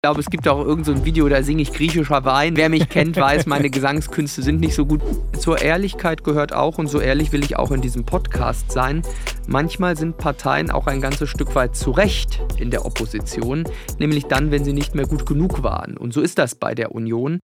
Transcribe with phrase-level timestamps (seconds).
[0.00, 2.56] Ich glaube, es gibt auch irgend so ein Video, da singe ich griechischer Wein.
[2.56, 5.02] Wer mich kennt, weiß, meine Gesangskünste sind nicht so gut.
[5.38, 9.02] Zur Ehrlichkeit gehört auch, und so ehrlich will ich auch in diesem Podcast sein,
[9.46, 13.64] manchmal sind Parteien auch ein ganzes Stück weit zu Recht in der Opposition,
[13.98, 15.98] nämlich dann, wenn sie nicht mehr gut genug waren.
[15.98, 17.38] Und so ist das bei der Union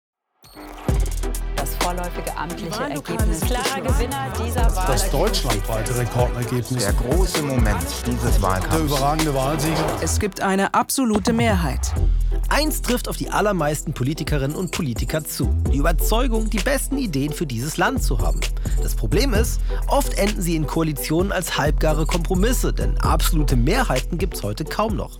[1.87, 3.41] vorläufige amtliche Ergebnis.
[3.41, 4.87] Klarer Gewinner dieser Wahl.
[4.87, 6.85] Das deutschlandweite Rekordergebnis.
[6.85, 8.77] Der große Moment dieses Wahlkampfs.
[8.77, 9.99] Der überragende Wahlsieger.
[10.01, 11.93] Es gibt eine absolute Mehrheit.
[12.49, 15.53] Eins trifft auf die allermeisten Politikerinnen und Politiker zu.
[15.73, 18.41] Die Überzeugung, die besten Ideen für dieses Land zu haben.
[18.83, 24.37] Das Problem ist, oft enden sie in Koalitionen als halbgare Kompromisse, denn absolute Mehrheiten gibt
[24.37, 25.19] es heute kaum noch.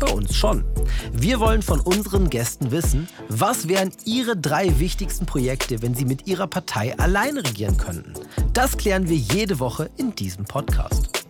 [0.00, 0.64] Bei uns schon.
[1.12, 6.26] Wir wollen von unseren Gästen wissen, was wären ihre drei wichtigsten Projekte, wenn sie mit
[6.26, 8.12] ihrer Partei alleine regieren könnten.
[8.52, 11.24] Das klären wir jede Woche in diesem Podcast.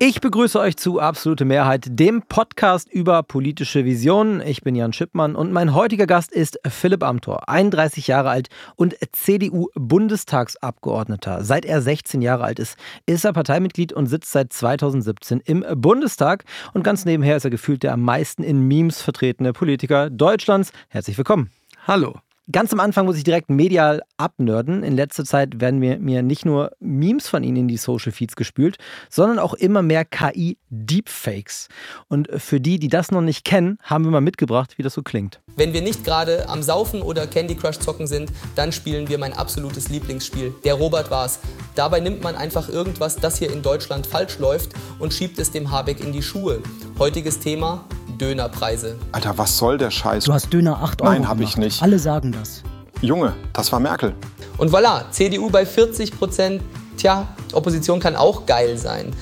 [0.00, 4.40] Ich begrüße euch zu Absolute Mehrheit, dem Podcast über politische Visionen.
[4.40, 8.94] Ich bin Jan Schippmann und mein heutiger Gast ist Philipp Amthor, 31 Jahre alt und
[9.10, 11.42] CDU-Bundestagsabgeordneter.
[11.42, 16.44] Seit er 16 Jahre alt ist, ist er Parteimitglied und sitzt seit 2017 im Bundestag.
[16.74, 20.70] Und ganz nebenher ist er gefühlt der am meisten in Memes vertretene Politiker Deutschlands.
[20.90, 21.50] Herzlich willkommen.
[21.88, 22.14] Hallo.
[22.50, 24.82] Ganz am Anfang muss ich direkt medial abnörden.
[24.82, 28.36] In letzter Zeit werden mir, mir nicht nur Memes von Ihnen in die Social Feeds
[28.36, 28.78] gespült,
[29.10, 31.68] sondern auch immer mehr KI-Deepfakes.
[32.08, 35.02] Und für die, die das noch nicht kennen, haben wir mal mitgebracht, wie das so
[35.02, 35.42] klingt.
[35.56, 39.34] Wenn wir nicht gerade am Saufen oder Candy Crush zocken sind, dann spielen wir mein
[39.34, 40.54] absolutes Lieblingsspiel.
[40.64, 41.40] Der Robert war's.
[41.74, 45.70] Dabei nimmt man einfach irgendwas, das hier in Deutschland falsch läuft und schiebt es dem
[45.70, 46.62] Habeck in die Schuhe.
[46.98, 47.84] Heutiges Thema
[48.18, 48.96] Dönerpreise.
[49.12, 50.24] Alter, was soll der Scheiß?
[50.24, 51.12] Du hast Döner 8 Euro.
[51.12, 51.82] Nein, habe ich nicht.
[51.82, 52.62] Alle sagen das.
[53.00, 54.14] Junge, das war Merkel.
[54.56, 56.62] Und voilà, CDU bei 40 Prozent.
[56.96, 59.12] Tja, Opposition kann auch geil sein.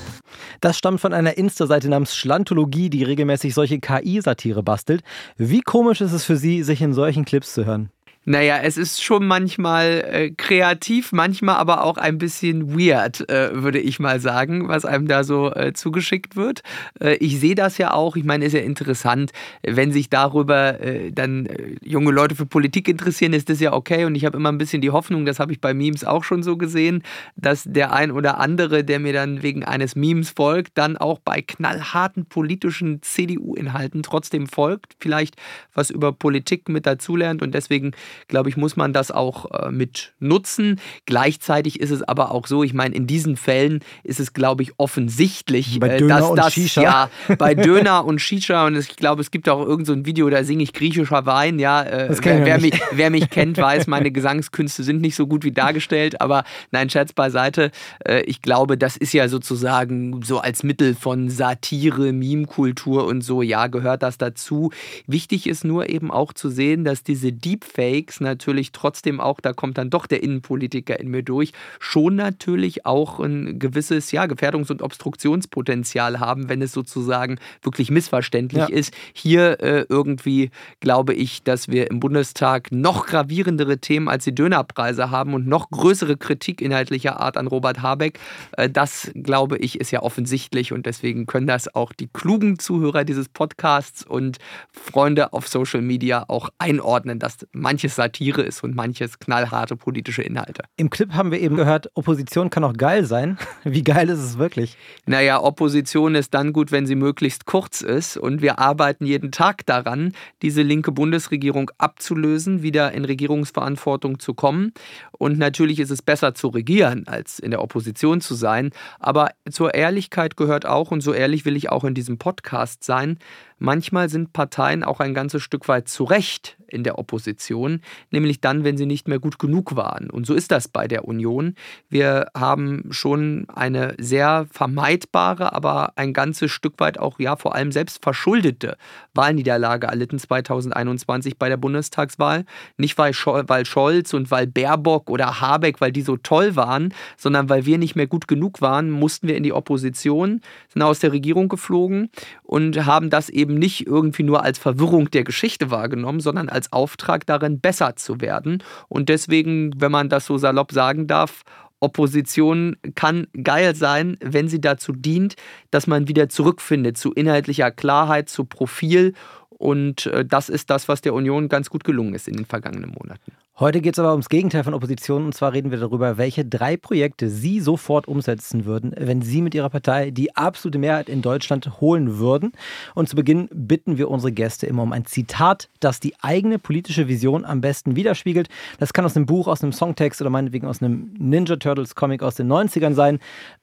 [0.61, 5.03] Das stammt von einer Insta-Seite namens Schlantologie, die regelmäßig solche KI-Satire bastelt.
[5.37, 7.91] Wie komisch ist es für Sie, sich in solchen Clips zu hören?
[8.29, 13.79] Naja, es ist schon manchmal äh, kreativ, manchmal aber auch ein bisschen weird, äh, würde
[13.79, 16.59] ich mal sagen, was einem da so äh, zugeschickt wird.
[16.99, 19.31] Äh, ich sehe das ja auch, ich meine, ist ja interessant,
[19.63, 24.03] wenn sich darüber äh, dann äh, junge Leute für Politik interessieren, ist das ja okay.
[24.03, 26.43] Und ich habe immer ein bisschen die Hoffnung, das habe ich bei Memes auch schon
[26.43, 27.03] so gesehen,
[27.37, 31.41] dass der ein oder andere, der mir dann wegen eines Memes folgt, dann auch bei
[31.41, 35.37] knallharten politischen CDU-Inhalten trotzdem folgt, vielleicht
[35.73, 37.93] was über Politik mit dazulernt und deswegen
[38.27, 40.79] glaube ich, muss man das auch äh, mit nutzen.
[41.05, 44.71] Gleichzeitig ist es aber auch so, ich meine, in diesen Fällen ist es, glaube ich,
[44.77, 46.81] offensichtlich, bei äh, dass das Shisha.
[46.81, 50.29] ja bei Döner und Shisha und ich glaube, es gibt auch irgend so ein Video,
[50.29, 51.59] da singe ich griechischer Wein.
[51.59, 55.43] Ja, äh, wer, wer, mich, wer, mich, kennt, weiß, meine Gesangskünste sind nicht so gut
[55.43, 57.71] wie dargestellt, aber nein, Scherz beiseite.
[58.05, 63.41] Äh, ich glaube, das ist ja sozusagen so als Mittel von Satire, Meme-Kultur und so,
[63.41, 64.71] ja, gehört das dazu.
[65.05, 69.53] Wichtig ist nur eben auch zu sehen, dass diese Deepfakes Fakes natürlich trotzdem auch, da
[69.53, 74.71] kommt dann doch der Innenpolitiker in mir durch, schon natürlich auch ein gewisses ja, Gefährdungs-
[74.71, 78.75] und Obstruktionspotenzial haben, wenn es sozusagen wirklich missverständlich ja.
[78.75, 78.93] ist.
[79.13, 85.11] Hier äh, irgendwie glaube ich, dass wir im Bundestag noch gravierendere Themen als die Dönerpreise
[85.11, 88.19] haben und noch größere Kritik inhaltlicher Art an Robert Habeck.
[88.53, 93.03] Äh, das glaube ich ist ja offensichtlich und deswegen können das auch die klugen Zuhörer
[93.03, 94.37] dieses Podcasts und
[94.71, 100.63] Freunde auf Social Media auch einordnen, dass manches Satire ist und manches knallharte politische Inhalte.
[100.77, 103.37] Im Clip haben wir eben gehört, Opposition kann auch geil sein.
[103.65, 104.77] Wie geil ist es wirklich?
[105.05, 108.15] Naja, Opposition ist dann gut, wenn sie möglichst kurz ist.
[108.15, 114.71] Und wir arbeiten jeden Tag daran, diese linke Bundesregierung abzulösen, wieder in Regierungsverantwortung zu kommen.
[115.11, 118.71] Und natürlich ist es besser zu regieren, als in der Opposition zu sein.
[118.99, 123.17] Aber zur Ehrlichkeit gehört auch, und so ehrlich will ich auch in diesem Podcast sein,
[123.59, 127.76] manchmal sind Parteien auch ein ganzes Stück weit zu Recht in der Opposition,
[128.11, 130.09] nämlich dann, wenn sie nicht mehr gut genug waren.
[130.09, 131.55] Und so ist das bei der Union.
[131.89, 137.71] Wir haben schon eine sehr vermeidbare, aber ein ganzes Stück weit auch, ja, vor allem
[137.71, 138.77] selbst verschuldete
[139.13, 142.45] Wahlniederlage erlitten 2021 bei der Bundestagswahl.
[142.77, 147.65] Nicht weil, Scholz und weil Baerbock oder Habeck, weil die so toll waren, sondern weil
[147.65, 151.49] wir nicht mehr gut genug waren, mussten wir in die Opposition, sind aus der Regierung
[151.49, 152.09] geflogen
[152.43, 157.25] und haben das eben nicht irgendwie nur als Verwirrung der Geschichte wahrgenommen, sondern als Auftrag
[157.25, 158.63] darin, besser zu werden.
[158.87, 161.43] Und deswegen, wenn man das so salopp sagen darf,
[161.81, 165.35] Opposition kann geil sein, wenn sie dazu dient,
[165.69, 169.15] dass man wieder zurückfindet zu inhaltlicher Klarheit, zu Profil.
[169.49, 172.91] Und äh, das ist das, was der Union ganz gut gelungen ist in den vergangenen
[172.91, 173.33] Monaten.
[173.59, 176.77] Heute geht es aber ums Gegenteil von Opposition und zwar reden wir darüber, welche drei
[176.77, 181.81] Projekte Sie sofort umsetzen würden, wenn Sie mit Ihrer Partei die absolute Mehrheit in Deutschland
[181.81, 182.51] holen würden.
[182.93, 187.07] Und zu Beginn bitten wir unsere Gäste immer um ein Zitat, das die eigene politische
[187.07, 188.47] Vision am besten widerspiegelt.
[188.77, 192.21] Das kann aus einem Buch, aus einem Songtext oder meinetwegen aus einem Ninja Turtles Comic
[192.21, 193.17] aus den 90ern sein.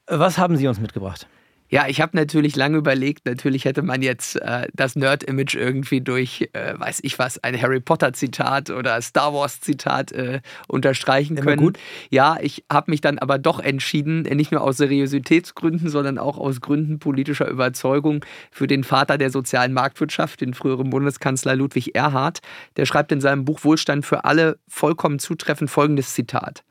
[0.09, 1.29] Was haben Sie uns mitgebracht?
[1.71, 6.49] Ja, ich habe natürlich lange überlegt, natürlich hätte man jetzt äh, das Nerd-Image irgendwie durch,
[6.53, 11.63] äh, weiß ich was, ein Harry Potter-Zitat oder Star Wars-Zitat äh, unterstreichen Immer können.
[11.63, 11.79] gut.
[12.11, 16.61] Ja, ich habe mich dann aber doch entschieden, nicht nur aus Seriositätsgründen, sondern auch aus
[16.61, 22.41] Gründen politischer Überzeugung für den Vater der sozialen Marktwirtschaft, den früheren Bundeskanzler Ludwig Erhard.
[22.77, 26.63] Der schreibt in seinem Buch Wohlstand für alle vollkommen zutreffend folgendes Zitat.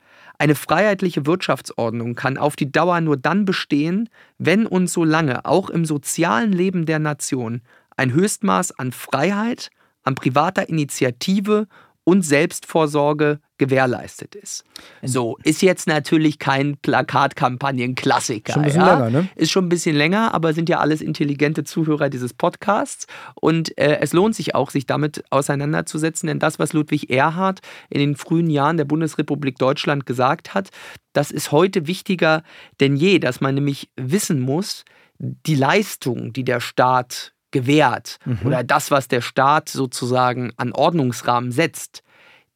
[0.44, 5.86] Eine freiheitliche Wirtschaftsordnung kann auf die Dauer nur dann bestehen, wenn und solange auch im
[5.86, 7.62] sozialen Leben der Nation
[7.96, 9.70] ein Höchstmaß an Freiheit,
[10.02, 11.66] an privater Initiative
[12.04, 14.64] und Selbstvorsorge gewährleistet ist.
[15.02, 18.52] So, ist jetzt natürlich kein Plakatkampagnenklassiker.
[18.52, 18.98] Schon ein bisschen ja?
[18.98, 19.28] länger, ne?
[19.36, 23.06] Ist schon ein bisschen länger, aber sind ja alles intelligente Zuhörer dieses Podcasts.
[23.34, 27.60] Und äh, es lohnt sich auch, sich damit auseinanderzusetzen, denn das, was Ludwig Erhard
[27.90, 30.70] in den frühen Jahren der Bundesrepublik Deutschland gesagt hat,
[31.12, 32.42] das ist heute wichtiger
[32.80, 34.84] denn je, dass man nämlich wissen muss,
[35.18, 42.02] die Leistung, die der Staat gewährt oder das, was der Staat sozusagen an Ordnungsrahmen setzt,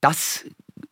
[0.00, 0.44] das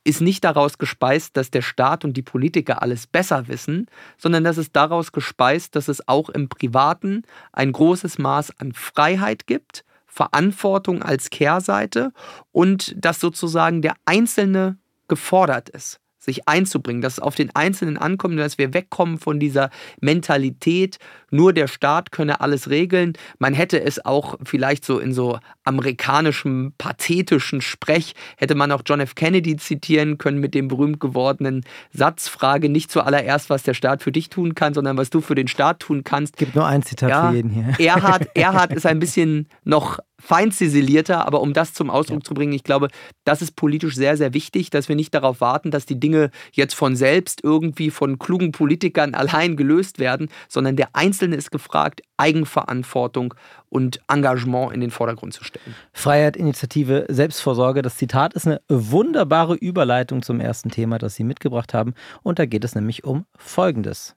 [0.05, 3.87] ist nicht daraus gespeist, dass der Staat und die Politiker alles besser wissen,
[4.17, 7.23] sondern das ist daraus gespeist, dass es auch im Privaten
[7.53, 12.13] ein großes Maß an Freiheit gibt, Verantwortung als Kehrseite
[12.53, 14.79] und dass sozusagen der Einzelne
[15.09, 19.71] gefordert ist sich einzubringen, dass es auf den Einzelnen ankommt dass wir wegkommen von dieser
[20.01, 20.99] Mentalität,
[21.31, 23.15] nur der Staat könne alles regeln.
[23.39, 29.01] Man hätte es auch vielleicht so in so amerikanischem, pathetischen Sprech, hätte man auch John
[29.01, 29.15] F.
[29.15, 34.13] Kennedy zitieren können mit dem berühmt gewordenen Satz, frage nicht zuallererst, was der Staat für
[34.13, 36.37] dich tun kann, sondern was du für den Staat tun kannst.
[36.37, 37.75] Gibt nur ein Zitat Ja, für jeden hier.
[37.79, 42.53] Erhard, Erhard ist ein bisschen noch fein ziselierter, aber um das zum Ausdruck zu bringen,
[42.53, 42.89] ich glaube,
[43.25, 46.75] das ist politisch sehr, sehr wichtig, dass wir nicht darauf warten, dass die Dinge jetzt
[46.75, 53.35] von selbst irgendwie von klugen Politikern allein gelöst werden, sondern der Einzelne ist gefragt, Eigenverantwortung
[53.69, 55.75] und Engagement in den Vordergrund zu stellen.
[55.93, 57.83] Freiheit, Initiative, Selbstvorsorge.
[57.83, 61.95] Das Zitat ist eine wunderbare Überleitung zum ersten Thema, das Sie mitgebracht haben.
[62.23, 64.17] Und da geht es nämlich um Folgendes.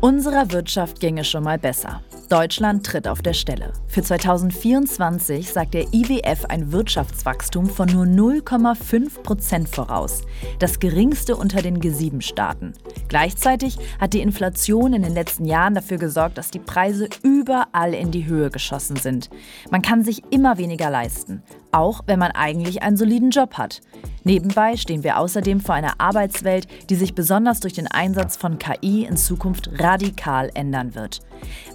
[0.00, 2.02] Unserer Wirtschaft ginge schon mal besser.
[2.28, 3.72] Deutschland tritt auf der Stelle.
[3.88, 10.22] Für 2024 sagt der IWF ein Wirtschaftswachstum von nur 0,5 Prozent voraus.
[10.60, 12.74] Das geringste unter den G7-Staaten.
[13.08, 18.12] Gleichzeitig hat die Inflation in den letzten Jahren dafür gesorgt, dass die Preise überall in
[18.12, 19.30] die Höhe geschossen sind.
[19.72, 21.42] Man kann sich immer weniger leisten,
[21.72, 23.80] auch wenn man eigentlich einen soliden Job hat.
[24.28, 29.06] Nebenbei stehen wir außerdem vor einer Arbeitswelt, die sich besonders durch den Einsatz von KI
[29.06, 31.20] in Zukunft radikal ändern wird.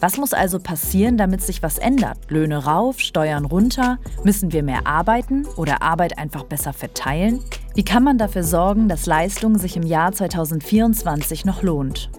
[0.02, 2.30] Was muss also passieren, damit sich was ändert?
[2.30, 3.98] Löhne rauf, Steuern runter?
[4.24, 7.40] Müssen wir mehr arbeiten oder Arbeit einfach besser verteilen?
[7.74, 12.12] Wie kann man dafür sorgen, dass Leistung sich im Jahr 2024 noch lohnt?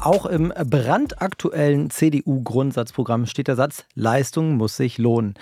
[0.00, 5.34] Auch im brandaktuellen CDU-Grundsatzprogramm steht der Satz, Leistung muss sich lohnen.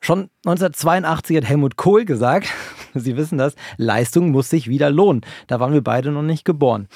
[0.00, 2.48] Schon 1982 hat Helmut Kohl gesagt,
[2.94, 5.20] Sie wissen das, Leistung muss sich wieder lohnen.
[5.46, 6.88] Da waren wir beide noch nicht geboren.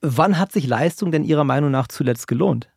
[0.00, 2.68] Wann hat sich Leistung denn Ihrer Meinung nach zuletzt gelohnt?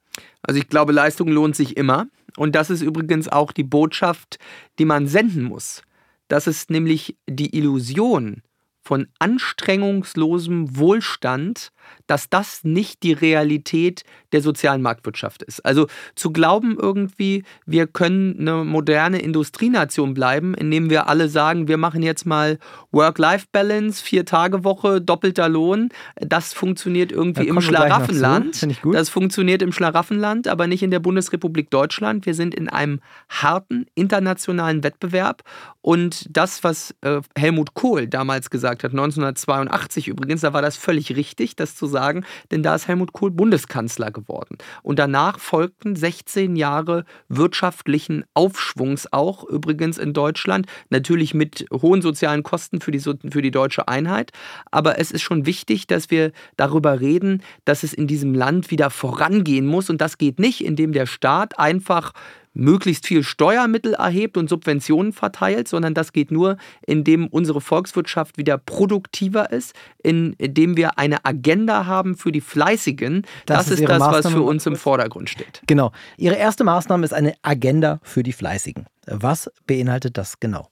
[0.42, 2.08] Also ich glaube, Leistung lohnt sich immer.
[2.38, 4.38] Und das ist übrigens auch die Botschaft,
[4.80, 5.82] die man senden muss.
[6.28, 8.42] Das ist nämlich die Illusion
[8.82, 11.72] von anstrengungslosem Wohlstand,
[12.08, 15.66] dass das nicht die Realität der sozialen Marktwirtschaft ist.
[15.66, 21.78] Also zu glauben irgendwie, wir können eine moderne Industrienation bleiben, indem wir alle sagen, wir
[21.78, 22.58] machen jetzt mal
[22.92, 27.62] Work-Life-Balance, Vier-Tage-Woche, doppelter Lohn, das funktioniert irgendwie im zu.
[27.62, 28.68] Schlaraffenland.
[28.92, 32.26] Das funktioniert im Schlaraffenland, aber nicht in der Bundesrepublik Deutschland.
[32.26, 33.00] Wir sind in einem
[33.30, 35.44] harten internationalen Wettbewerb
[35.82, 41.16] und das, was äh, Helmut Kohl damals gesagt hat, 1982 übrigens, da war das völlig
[41.16, 44.58] richtig, zu sagen, denn da ist Helmut Kohl Bundeskanzler geworden.
[44.82, 52.44] Und danach folgten 16 Jahre wirtschaftlichen Aufschwungs auch, übrigens in Deutschland, natürlich mit hohen sozialen
[52.44, 54.32] Kosten für die, für die deutsche Einheit.
[54.72, 58.90] Aber es ist schon wichtig, dass wir darüber reden, dass es in diesem Land wieder
[58.90, 59.90] vorangehen muss.
[59.90, 62.14] Und das geht nicht, indem der Staat einfach
[62.54, 68.58] möglichst viel Steuermittel erhebt und Subventionen verteilt, sondern das geht nur, indem unsere Volkswirtschaft wieder
[68.58, 73.24] produktiver ist, indem wir eine Agenda haben für die Fleißigen.
[73.46, 74.36] Das Das, ist ist, das, was Maßnahme.
[74.36, 75.62] für uns im Vordergrund steht.
[75.68, 75.92] Genau.
[76.18, 78.86] Ihre erste Maßnahme ist eine Agenda für die Fleißigen.
[79.08, 80.70] Was beinhaltet das genau?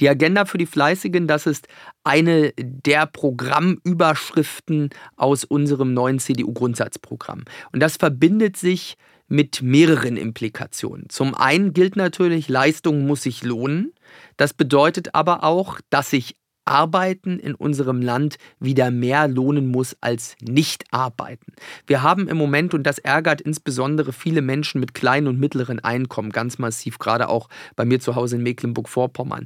[0.00, 1.66] Die Agenda für die Fleißigen, das ist
[2.04, 7.44] eine der Programmüberschriften aus unserem neuen CDU-Grundsatzprogramm.
[7.72, 8.96] Und das verbindet sich
[9.28, 11.08] mit mehreren Implikationen.
[11.08, 13.92] Zum einen gilt natürlich, Leistung muss sich lohnen.
[14.36, 20.36] Das bedeutet aber auch, dass sich Arbeiten in unserem Land wieder mehr lohnen muss als
[20.42, 21.52] Nicht-Arbeiten.
[21.86, 26.30] Wir haben im Moment, und das ärgert insbesondere viele Menschen mit kleinen und mittleren Einkommen
[26.30, 29.44] ganz massiv, gerade auch bei mir zu Hause in Mecklenburg-Vorpommern,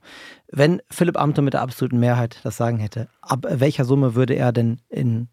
[0.49, 4.51] Wenn Philipp Amthor mit der absoluten Mehrheit das Sagen hätte, ab welcher Summe würde er
[4.51, 5.29] denn in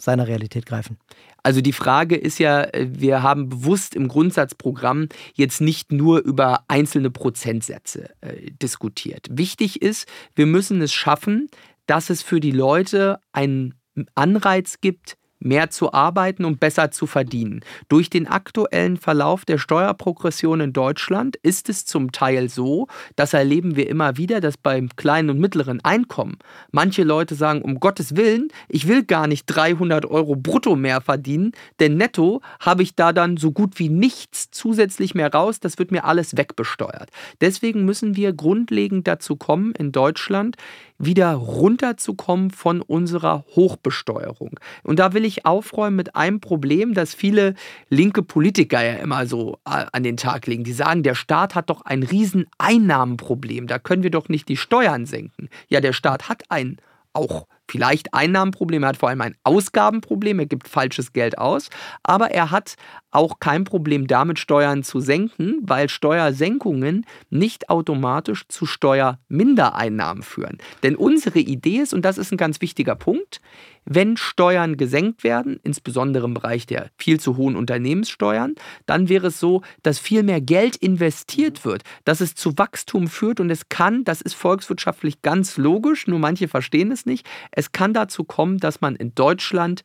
[0.00, 0.98] seiner Realität greifen?
[1.42, 6.64] Also die Frage ist ja, äh, wir haben bewusst im Grundsatzprogramm jetzt nicht nur über
[6.68, 9.26] einzelne Prozentsätze äh, diskutiert.
[9.30, 11.48] Wichtig ist, wir müssen es schaffen,
[11.86, 13.74] dass es für die Leute einen
[14.14, 17.60] Anreiz gibt, mehr zu arbeiten und besser zu verdienen.
[17.88, 23.76] Durch den aktuellen Verlauf der Steuerprogression in Deutschland ist es zum Teil so, das erleben
[23.76, 26.38] wir immer wieder, dass beim kleinen und mittleren Einkommen
[26.70, 31.52] manche Leute sagen, um Gottes Willen, ich will gar nicht 300 Euro brutto mehr verdienen,
[31.80, 35.90] denn netto habe ich da dann so gut wie nichts zusätzlich mehr raus, das wird
[35.90, 37.10] mir alles wegbesteuert.
[37.40, 40.56] Deswegen müssen wir grundlegend dazu kommen, in Deutschland
[41.00, 44.60] wieder runterzukommen von unserer Hochbesteuerung.
[44.82, 47.54] Und da will ich aufräumen mit einem Problem, das viele
[47.88, 50.62] linke Politiker ja immer so äh, an den Tag legen.
[50.62, 54.58] Die sagen, der Staat hat doch ein riesen Einnahmenproblem, da können wir doch nicht die
[54.58, 55.48] Steuern senken.
[55.68, 56.76] Ja, der Staat hat ein
[57.12, 61.70] auch vielleicht Einnahmenproblem, er hat vor allem ein Ausgabenproblem, er gibt falsches Geld aus,
[62.02, 62.76] aber er hat
[63.10, 70.58] auch kein Problem damit, Steuern zu senken, weil Steuersenkungen nicht automatisch zu Steuermindereinnahmen führen.
[70.82, 73.40] Denn unsere Idee ist, und das ist ein ganz wichtiger Punkt,
[73.84, 78.54] wenn Steuern gesenkt werden, insbesondere im Bereich der viel zu hohen Unternehmenssteuern,
[78.86, 83.40] dann wäre es so, dass viel mehr Geld investiert wird, dass es zu Wachstum führt
[83.40, 87.94] und es kann, das ist volkswirtschaftlich ganz logisch, nur manche verstehen es nicht, es kann
[87.94, 89.82] dazu kommen, dass man in Deutschland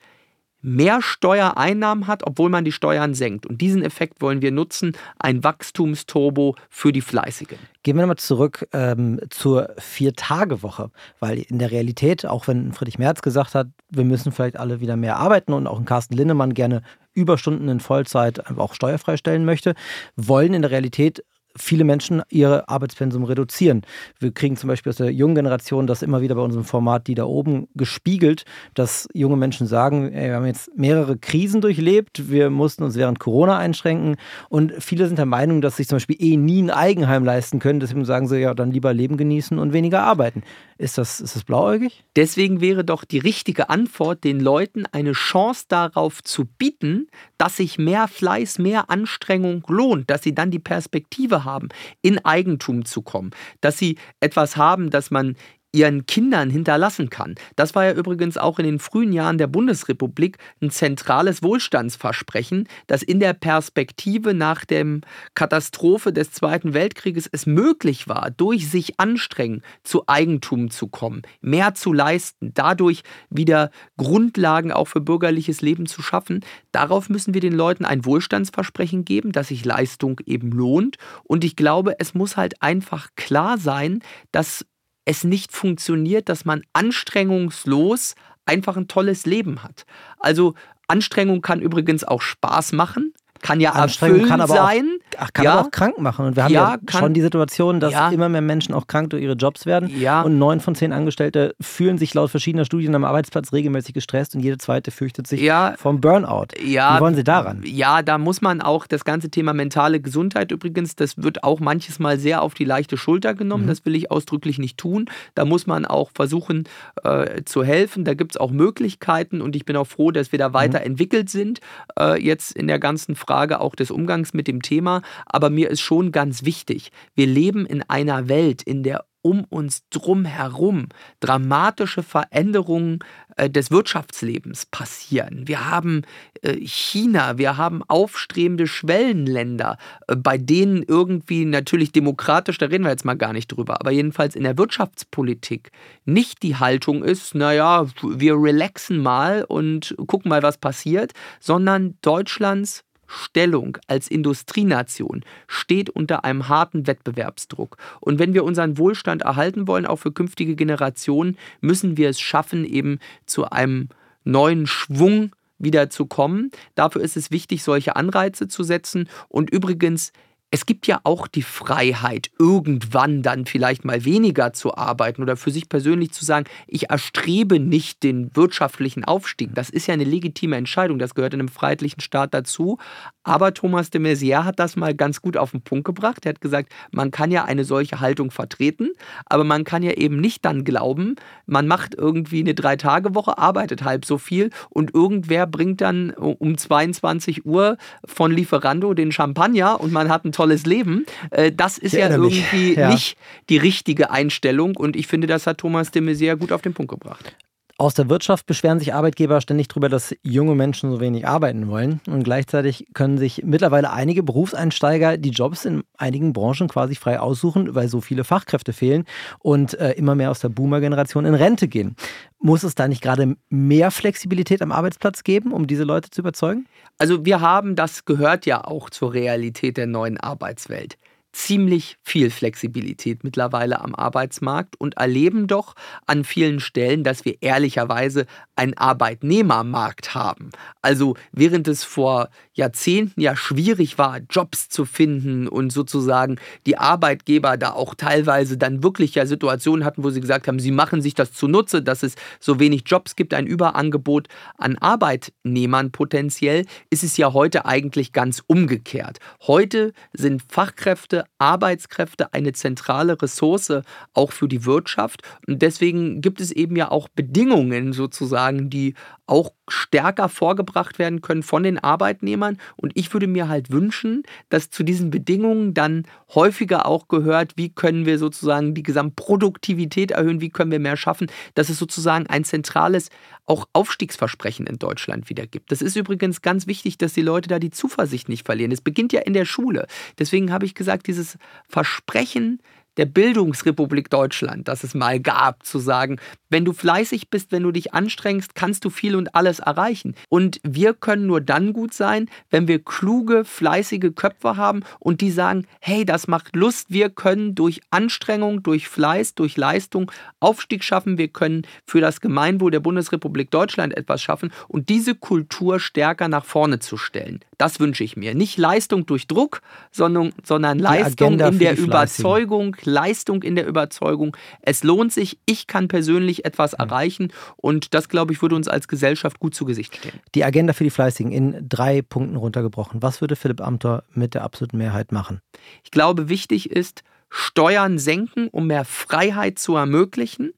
[0.65, 3.45] mehr Steuereinnahmen hat, obwohl man die Steuern senkt.
[3.45, 7.59] Und diesen Effekt wollen wir nutzen, ein Wachstumsturbo für die Fleißigen.
[7.83, 13.21] Gehen wir nochmal zurück ähm, zur Vier-Tage-Woche, weil in der Realität, auch wenn Friedrich Merz
[13.21, 16.81] gesagt hat, wir müssen vielleicht alle wieder mehr arbeiten und auch ein Carsten Linnemann gerne
[17.13, 19.75] Überstunden in Vollzeit auch steuerfrei stellen möchte,
[20.15, 21.23] wollen in der Realität
[21.57, 23.81] viele Menschen ihre Arbeitspensum reduzieren.
[24.19, 27.15] Wir kriegen zum Beispiel aus der jungen Generation das immer wieder bei unserem Format, die
[27.15, 32.49] da oben gespiegelt, dass junge Menschen sagen, ey, wir haben jetzt mehrere Krisen durchlebt, wir
[32.49, 34.17] mussten uns während Corona einschränken
[34.49, 37.79] und viele sind der Meinung, dass sich zum Beispiel eh nie ein Eigenheim leisten können.
[37.79, 40.43] Deswegen sagen sie ja dann lieber Leben genießen und weniger arbeiten.
[40.77, 42.03] Ist das, ist das blauäugig?
[42.15, 47.07] Deswegen wäre doch die richtige Antwort, den Leuten eine Chance darauf zu bieten,
[47.37, 51.69] dass sich mehr Fleiß, mehr Anstrengung lohnt, dass sie dann die Perspektive haben,
[52.01, 55.35] in Eigentum zu kommen, dass sie etwas haben, das man
[55.75, 57.35] ihren Kindern hinterlassen kann.
[57.55, 63.03] Das war ja übrigens auch in den frühen Jahren der Bundesrepublik ein zentrales Wohlstandsversprechen, dass
[63.03, 64.85] in der Perspektive nach der
[65.33, 71.75] Katastrophe des Zweiten Weltkrieges es möglich war, durch sich anstrengen zu Eigentum zu kommen, mehr
[71.75, 76.41] zu leisten, dadurch wieder Grundlagen auch für bürgerliches Leben zu schaffen.
[76.71, 80.97] Darauf müssen wir den Leuten ein Wohlstandsversprechen geben, dass sich Leistung eben lohnt.
[81.23, 84.01] Und ich glaube, es muss halt einfach klar sein,
[84.31, 84.65] dass
[85.05, 89.85] es nicht funktioniert, dass man anstrengungslos einfach ein tolles Leben hat.
[90.19, 90.55] Also
[90.87, 93.13] Anstrengung kann übrigens auch Spaß machen
[93.45, 94.97] kann ja Anstrengung kann aber sein.
[95.19, 95.53] Auch, kann ja.
[95.53, 96.25] aber auch krank machen.
[96.25, 98.09] Und wir haben ja, ja kann, schon die Situation, dass ja.
[98.09, 99.89] immer mehr Menschen auch krank durch ihre Jobs werden.
[100.23, 104.41] Und neun von zehn Angestellte fühlen sich laut verschiedener Studien am Arbeitsplatz regelmäßig gestresst und
[104.41, 105.41] jede zweite fürchtet sich
[105.77, 106.47] vom Burnout.
[106.59, 107.61] Wie wollen Sie daran?
[107.65, 111.99] Ja, da muss man auch das ganze Thema mentale Gesundheit übrigens, das wird auch manches
[111.99, 113.65] Mal sehr auf die leichte Schulter genommen.
[113.65, 113.69] Mhm.
[113.69, 115.05] Das will ich ausdrücklich nicht tun.
[115.35, 116.63] Da muss man auch versuchen
[117.03, 118.05] äh, zu helfen.
[118.05, 120.53] Da gibt es auch Möglichkeiten und ich bin auch froh, dass wir da mhm.
[120.53, 121.59] weiterentwickelt sind.
[121.99, 125.69] Äh, jetzt in der ganzen Frage Frage auch des Umgangs mit dem Thema, aber mir
[125.69, 130.87] ist schon ganz wichtig, wir leben in einer Welt, in der um uns drum herum
[131.19, 132.99] dramatische Veränderungen
[133.37, 135.47] äh, des Wirtschaftslebens passieren.
[135.47, 136.03] Wir haben
[136.43, 139.77] äh, China, wir haben aufstrebende Schwellenländer,
[140.07, 143.89] äh, bei denen irgendwie natürlich demokratisch, da reden wir jetzt mal gar nicht drüber, aber
[143.89, 145.71] jedenfalls in der Wirtschaftspolitik
[146.05, 152.84] nicht die Haltung ist, naja, wir relaxen mal und gucken mal, was passiert, sondern Deutschlands
[153.07, 157.77] Stellung als Industrienation steht unter einem harten Wettbewerbsdruck.
[157.99, 162.65] Und wenn wir unseren Wohlstand erhalten wollen, auch für künftige Generationen, müssen wir es schaffen,
[162.65, 163.89] eben zu einem
[164.23, 166.51] neuen Schwung wieder zu kommen.
[166.75, 169.07] Dafür ist es wichtig, solche Anreize zu setzen.
[169.29, 170.11] Und übrigens,
[170.51, 175.51] es gibt ja auch die Freiheit, irgendwann dann vielleicht mal weniger zu arbeiten oder für
[175.51, 179.53] sich persönlich zu sagen, ich erstrebe nicht den wirtschaftlichen Aufstieg.
[179.53, 182.77] Das ist ja eine legitime Entscheidung, das gehört in einem freiheitlichen Staat dazu.
[183.23, 186.25] Aber Thomas de Maizière hat das mal ganz gut auf den Punkt gebracht.
[186.25, 188.91] Er hat gesagt, man kann ja eine solche Haltung vertreten,
[189.25, 191.15] aber man kann ja eben nicht dann glauben,
[191.47, 197.45] man macht irgendwie eine Drei-Tage-Woche, arbeitet halb so viel und irgendwer bringt dann um 22
[197.45, 201.05] Uhr von Lieferando den Champagner und man hat ein tolles Leben.
[201.31, 202.89] Äh, das ist ja irgendwie ja.
[202.89, 203.17] nicht
[203.49, 206.91] die richtige Einstellung und ich finde, das hat Thomas de Maizière gut auf den Punkt
[206.91, 207.35] gebracht.
[207.77, 211.99] Aus der Wirtschaft beschweren sich Arbeitgeber ständig darüber, dass junge Menschen so wenig arbeiten wollen.
[212.07, 217.75] Und gleichzeitig können sich mittlerweile einige Berufseinsteiger die Jobs in einigen Branchen quasi frei aussuchen,
[217.75, 219.03] weil so viele Fachkräfte fehlen
[219.39, 221.97] und äh, immer mehr aus der Boomer-Generation in Rente gehen.
[222.39, 226.67] Muss es da nicht gerade mehr Flexibilität am Arbeitsplatz geben, um diese Leute zu überzeugen?
[226.97, 230.97] Also wir haben, das gehört ja auch zur Realität der neuen Arbeitswelt
[231.35, 238.25] ziemlich viel Flexibilität mittlerweile am Arbeitsmarkt und erleben doch an vielen Stellen, dass wir ehrlicherweise
[238.55, 240.51] einen Arbeitnehmermarkt haben.
[240.81, 247.57] Also während es vor Jahrzehnten ja schwierig war, Jobs zu finden und sozusagen die Arbeitgeber
[247.57, 251.13] da auch teilweise dann wirklich ja Situationen hatten, wo sie gesagt haben, sie machen sich
[251.13, 257.17] das zunutze, dass es so wenig Jobs gibt, ein Überangebot an Arbeitnehmern potenziell, ist es
[257.17, 259.19] ja heute eigentlich ganz umgekehrt.
[259.45, 263.81] Heute sind Fachkräfte Arbeitskräfte eine zentrale Ressource
[264.13, 265.21] auch für die Wirtschaft.
[265.47, 268.95] Und deswegen gibt es eben ja auch Bedingungen sozusagen, die
[269.27, 272.57] auch stärker vorgebracht werden können von den Arbeitnehmern.
[272.75, 277.69] Und ich würde mir halt wünschen, dass zu diesen Bedingungen dann häufiger auch gehört, wie
[277.69, 282.43] können wir sozusagen die Gesamtproduktivität erhöhen, wie können wir mehr schaffen, dass es sozusagen ein
[282.43, 283.09] zentrales
[283.45, 285.71] auch Aufstiegsversprechen in Deutschland wieder gibt.
[285.71, 288.71] Das ist übrigens ganz wichtig, dass die Leute da die Zuversicht nicht verlieren.
[288.71, 289.87] Es beginnt ja in der Schule.
[290.19, 292.59] Deswegen habe ich gesagt, dieses Versprechen
[292.97, 296.17] der Bildungsrepublik Deutschland, das es mal gab, zu sagen,
[296.55, 300.15] Wenn du fleißig bist, wenn du dich anstrengst, kannst du viel und alles erreichen.
[300.29, 305.31] Und wir können nur dann gut sein, wenn wir kluge, fleißige Köpfe haben und die
[305.31, 311.17] sagen, hey, das macht Lust, wir können durch Anstrengung, durch Fleiß, durch Leistung Aufstieg schaffen,
[311.17, 316.45] wir können für das Gemeinwohl der Bundesrepublik Deutschland etwas schaffen und diese Kultur stärker nach
[316.45, 317.41] vorne zu stellen.
[317.57, 318.33] Das wünsche ich mir.
[318.33, 324.37] Nicht Leistung durch Druck, sondern, sondern Leistung in der Überzeugung, Leistung in der Überzeugung.
[324.61, 326.79] Es lohnt sich, ich kann persönlich etwas mhm.
[326.79, 330.19] erreichen und das, glaube ich, würde uns als Gesellschaft gut zu Gesicht stehen.
[330.33, 333.01] Die Agenda für die Fleißigen in drei Punkten runtergebrochen.
[333.01, 335.41] Was würde Philipp Amthor mit der absoluten Mehrheit machen?
[335.83, 340.53] Ich glaube, wichtig ist, Steuern senken, um mehr Freiheit zu ermöglichen.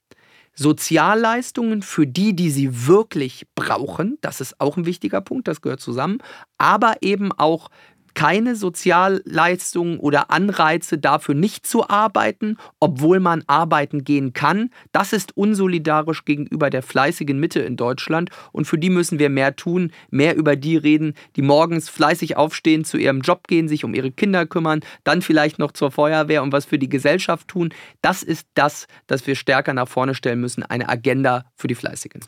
[0.54, 5.82] Sozialleistungen für die, die sie wirklich brauchen, das ist auch ein wichtiger Punkt, das gehört
[5.82, 6.18] zusammen,
[6.58, 7.70] aber eben auch
[8.18, 14.72] keine Sozialleistungen oder Anreize dafür nicht zu arbeiten, obwohl man arbeiten gehen kann.
[14.92, 19.56] Das ist unsolidarisch gegenüber der fleißigen Mitte in Deutschland und für die müssen wir mehr
[19.56, 23.94] tun, mehr über die reden, die morgens fleißig aufstehen, zu ihrem Job gehen, sich um
[23.94, 27.72] ihre Kinder kümmern, dann vielleicht noch zur Feuerwehr und was für die Gesellschaft tun.
[28.02, 32.22] Das ist das, das wir stärker nach vorne stellen müssen, eine Agenda für die Fleißigen.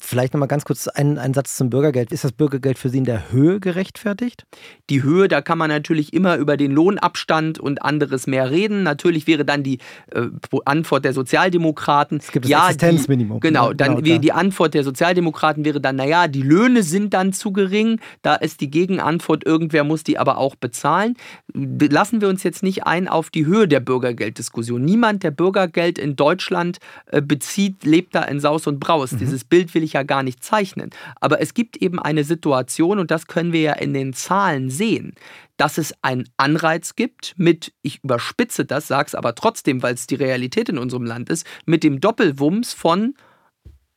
[0.00, 2.12] Vielleicht nochmal ganz kurz einen, einen Satz zum Bürgergeld.
[2.12, 4.44] Ist das Bürgergeld für Sie in der Höhe gerechtfertigt?
[4.90, 8.82] Die Höhe, da kann man natürlich immer über den Lohnabstand und anderes mehr reden.
[8.82, 9.78] Natürlich wäre dann die
[10.12, 10.26] äh,
[10.64, 12.18] Antwort der Sozialdemokraten.
[12.18, 13.40] Es gibt das ja, Existenzminimum.
[13.40, 17.32] Die, genau, dann genau, die Antwort der Sozialdemokraten wäre dann, naja, die Löhne sind dann
[17.32, 18.00] zu gering.
[18.22, 21.14] Da ist die Gegenantwort, irgendwer muss die aber auch bezahlen.
[21.52, 24.84] Lassen wir uns jetzt nicht ein auf die Höhe der Bürgergelddiskussion.
[24.84, 29.12] Niemand, der Bürgergeld in Deutschland äh, bezieht, lebt da in Saus und Braus.
[29.12, 29.18] Mhm.
[29.18, 30.90] Dieses Bild will ich ja gar nicht zeichnen.
[31.20, 35.14] Aber es gibt eben eine Situation, und das können wir ja in den Zahlen sehen,
[35.56, 40.06] dass es einen Anreiz gibt mit, ich überspitze das, sage es aber trotzdem, weil es
[40.06, 43.14] die Realität in unserem Land ist, mit dem Doppelwumms von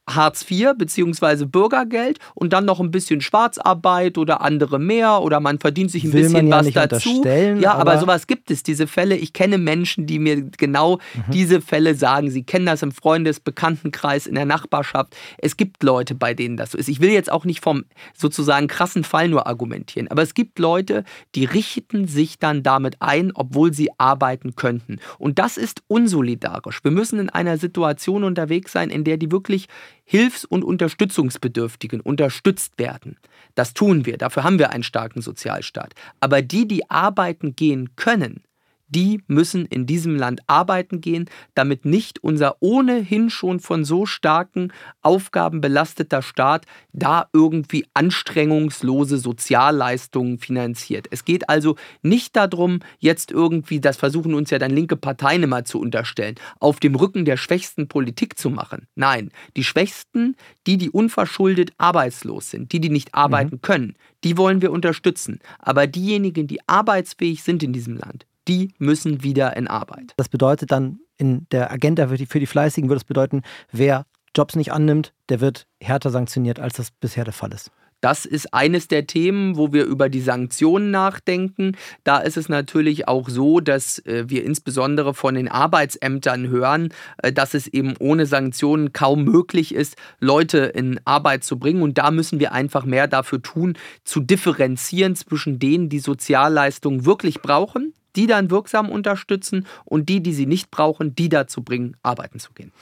[0.10, 1.46] Hartz IV bzw.
[1.46, 6.14] Bürgergeld und dann noch ein bisschen Schwarzarbeit oder andere mehr oder man verdient sich ein
[6.14, 7.24] Will bisschen ja was dazu.
[7.60, 9.16] Ja, aber, aber, sowas gibt es, diese Fälle.
[9.18, 11.32] Ich kenne Menschen, die mir genau mhm.
[11.32, 12.32] diese Fälle sagen.
[12.32, 15.16] Sie kennen das im Freundes-, Bekanntenkreis, in der Nachbarschaft.
[15.38, 16.88] Es gibt Leute, bei denen das so ist.
[16.88, 17.84] Ich will jetzt auch nicht vom
[18.16, 21.04] sozusagen krassen Fall nur argumentieren, aber es gibt Leute,
[21.36, 25.00] die richten sich dann damit ein, obwohl sie arbeiten könnten.
[25.18, 26.84] Und das ist unsolidarisch.
[26.84, 29.68] Wir müssen in einer Situation unterwegs sein, in der die wirklich
[30.10, 33.18] Hilfs- und Unterstützungsbedürftigen unterstützt werden.
[33.56, 35.96] Das tun wir, dafür haben wir einen starken Sozialstaat.
[36.22, 38.42] Aber die, die arbeiten gehen können,
[38.88, 44.72] die müssen in diesem Land arbeiten gehen, damit nicht unser ohnehin schon von so starken
[45.02, 51.08] Aufgaben belasteter Staat da irgendwie anstrengungslose Sozialleistungen finanziert.
[51.12, 55.66] Es geht also nicht darum, jetzt irgendwie, das versuchen uns ja dann linke Parteien immer
[55.66, 58.88] zu unterstellen, auf dem Rücken der Schwächsten Politik zu machen.
[58.96, 63.62] Nein, die Schwächsten, die, die unverschuldet arbeitslos sind, die, die nicht arbeiten mhm.
[63.62, 65.40] können, die wollen wir unterstützen.
[65.60, 70.14] Aber diejenigen, die arbeitsfähig sind in diesem Land, die müssen wieder in Arbeit.
[70.18, 74.06] Das bedeutet dann in der Agenda für die, für die Fleißigen, würde es bedeuten, wer
[74.36, 77.72] Jobs nicht annimmt, der wird härter sanktioniert, als das bisher der Fall ist.
[78.02, 81.76] Das ist eines der Themen, wo wir über die Sanktionen nachdenken.
[82.04, 87.34] Da ist es natürlich auch so, dass äh, wir insbesondere von den Arbeitsämtern hören, äh,
[87.34, 91.82] dass es eben ohne Sanktionen kaum möglich ist, Leute in Arbeit zu bringen.
[91.82, 97.42] Und da müssen wir einfach mehr dafür tun, zu differenzieren zwischen denen, die Sozialleistungen wirklich
[97.42, 102.40] brauchen die dann wirksam unterstützen und die, die sie nicht brauchen, die dazu bringen, arbeiten
[102.40, 102.74] zu gehen.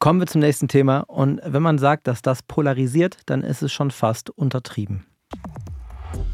[0.00, 1.00] Kommen wir zum nächsten Thema.
[1.00, 5.04] Und wenn man sagt, dass das polarisiert, dann ist es schon fast untertrieben.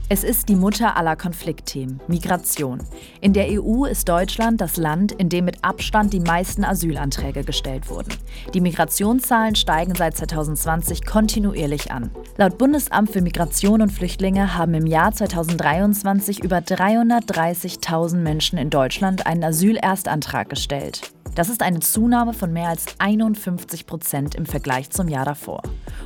[0.08, 2.78] Es ist die Mutter aller Konfliktthemen, Migration.
[3.20, 7.90] In der EU ist Deutschland das Land, in dem mit Abstand die meisten Asylanträge gestellt
[7.90, 8.14] wurden.
[8.54, 12.12] Die Migrationszahlen steigen seit 2020 kontinuierlich an.
[12.36, 19.26] Laut Bundesamt für Migration und Flüchtlinge haben im Jahr 2023 über 330.000 Menschen in Deutschland
[19.26, 21.15] einen Asylerstantrag gestellt.
[21.36, 25.60] Das ist eine Zunahme von mehr als 51 Prozent im Vergleich zum Jahr davor.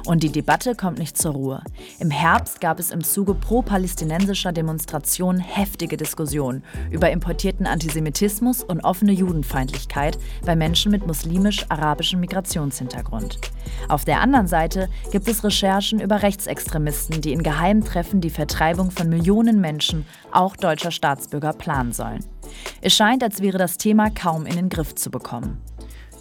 [0.05, 1.63] Und die Debatte kommt nicht zur Ruhe.
[2.01, 9.13] Im Herbst gab es im Zuge pro-palästinensischer Demonstrationen heftige Diskussionen über importierten Antisemitismus und offene
[9.13, 13.39] Judenfeindlichkeit bei Menschen mit muslimisch-arabischem Migrationshintergrund.
[13.89, 18.91] Auf der anderen Seite gibt es Recherchen über Rechtsextremisten, die in geheimen Treffen die Vertreibung
[18.91, 22.25] von Millionen Menschen, auch deutscher Staatsbürger, planen sollen.
[22.81, 25.61] Es scheint, als wäre das Thema kaum in den Griff zu bekommen.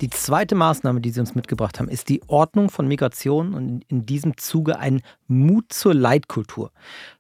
[0.02, 4.06] Die zweite Maßnahme, die Sie uns mitgebracht haben, ist die Ordnung von Migration und in
[4.06, 6.72] diesem Zuge ein Mut zur Leitkultur.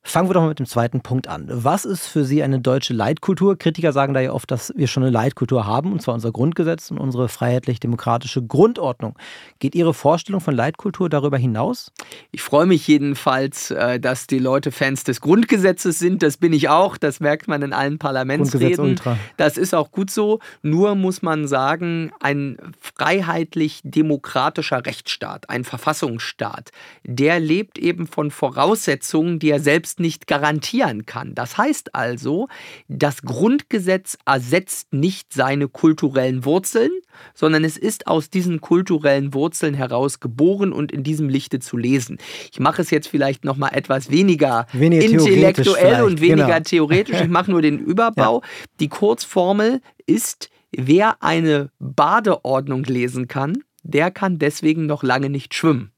[0.02, 1.46] Fangen wir doch mal mit dem zweiten Punkt an.
[1.50, 3.58] Was ist für Sie eine deutsche Leitkultur?
[3.58, 6.90] Kritiker sagen da ja oft, dass wir schon eine Leitkultur haben, und zwar unser Grundgesetz
[6.90, 9.18] und unsere freiheitlich-demokratische Grundordnung.
[9.60, 11.92] Geht Ihre Vorstellung von Leitkultur darüber hinaus?
[12.32, 16.24] Ich freue mich jedenfalls, äh, dass die Leute Fans des Grundgesetzes sind.
[16.24, 16.98] Das bin ich auch.
[16.98, 19.00] Das merkt man in allen Parlamentsreden.
[19.36, 20.40] Das ist auch gut so.
[20.62, 26.72] Nur muss man sagen, ein freiheitlich-demokratischer Rechtsstaat, ein Verfassungsstaat,
[27.04, 31.36] der lebt eben von Voraussetzungen, die er selbst nicht garantieren kann.
[31.36, 32.48] Das heißt also,
[32.88, 36.92] das Grundgesetz ersetzt nicht seine kulturellen Wurzeln,
[37.34, 42.18] sondern es ist aus diesen kulturellen Wurzeln heraus geboren und in diesem Lichte zu lesen.
[42.52, 46.60] Ich mache es jetzt vielleicht noch mal etwas weniger, weniger intellektuell und weniger genau.
[46.62, 47.22] theoretisch.
[47.22, 48.42] Ich mache nur den Überbau.
[48.42, 48.48] Ja.
[48.80, 55.92] Die Kurzformel ist, wer eine Badeordnung lesen kann, der kann deswegen noch lange nicht schwimmen.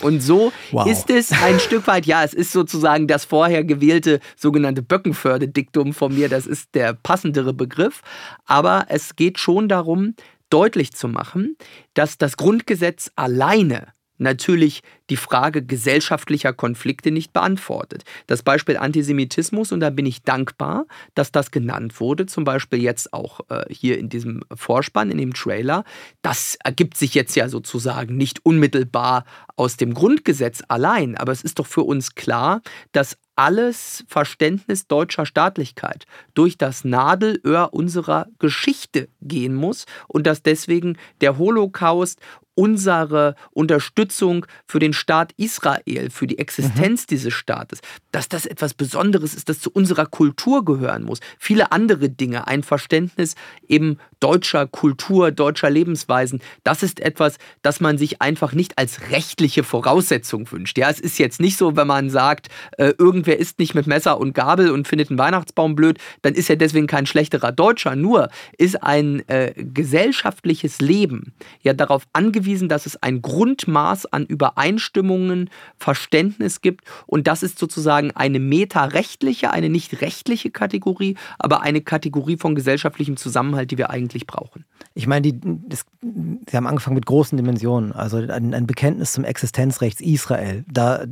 [0.00, 0.86] Und so wow.
[0.86, 6.14] ist es ein Stück weit, ja, es ist sozusagen das vorher gewählte sogenannte Böckenförde-Diktum von
[6.14, 8.02] mir, das ist der passendere Begriff.
[8.44, 10.14] Aber es geht schon darum,
[10.50, 11.56] deutlich zu machen,
[11.94, 18.04] dass das Grundgesetz alleine natürlich die Frage gesellschaftlicher Konflikte nicht beantwortet.
[18.26, 23.12] Das Beispiel Antisemitismus, und da bin ich dankbar, dass das genannt wurde, zum Beispiel jetzt
[23.12, 25.84] auch äh, hier in diesem Vorspann, in dem Trailer,
[26.22, 29.24] das ergibt sich jetzt ja sozusagen nicht unmittelbar
[29.56, 35.26] aus dem Grundgesetz allein, aber es ist doch für uns klar, dass alles Verständnis deutscher
[35.26, 42.20] Staatlichkeit durch das Nadelöhr unserer Geschichte gehen muss und dass deswegen der Holocaust
[42.54, 47.06] unsere Unterstützung für den Staat Israel, für die Existenz mhm.
[47.10, 47.80] dieses Staates,
[48.12, 51.20] dass das etwas Besonderes ist, das zu unserer Kultur gehören muss.
[51.38, 53.34] Viele andere Dinge, ein Verständnis
[53.68, 59.64] eben deutscher Kultur, deutscher Lebensweisen, das ist etwas, das man sich einfach nicht als rechtliche
[59.64, 60.78] Voraussetzung wünscht.
[60.78, 64.18] Ja, es ist jetzt nicht so, wenn man sagt, äh, irgendwer isst nicht mit Messer
[64.18, 67.96] und Gabel und findet einen Weihnachtsbaum blöd, dann ist er deswegen kein schlechterer Deutscher.
[67.96, 74.26] Nur ist ein äh, gesellschaftliches Leben ja darauf angewiesen, hingewiesen, dass es ein Grundmaß an
[74.26, 81.80] Übereinstimmungen, Verständnis gibt und das ist sozusagen eine metarechtliche, eine nicht rechtliche Kategorie, aber eine
[81.80, 84.64] Kategorie von gesellschaftlichem Zusammenhalt, die wir eigentlich brauchen.
[84.94, 89.24] Ich meine, die, das, Sie haben angefangen mit großen Dimensionen, also ein, ein Bekenntnis zum
[89.24, 90.64] Existenzrecht Israel.
[90.70, 91.04] Da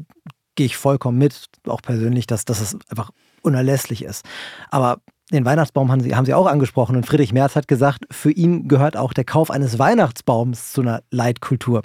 [0.55, 3.11] gehe ich vollkommen mit, auch persönlich, dass, dass es einfach
[3.43, 4.25] unerlässlich ist.
[4.71, 5.01] Aber
[5.33, 8.69] den Weihnachtsbaum haben Sie, haben Sie auch angesprochen und Friedrich Merz hat gesagt, für ihn
[8.69, 11.83] gehört auch der Kauf eines Weihnachtsbaums zu einer Leitkultur.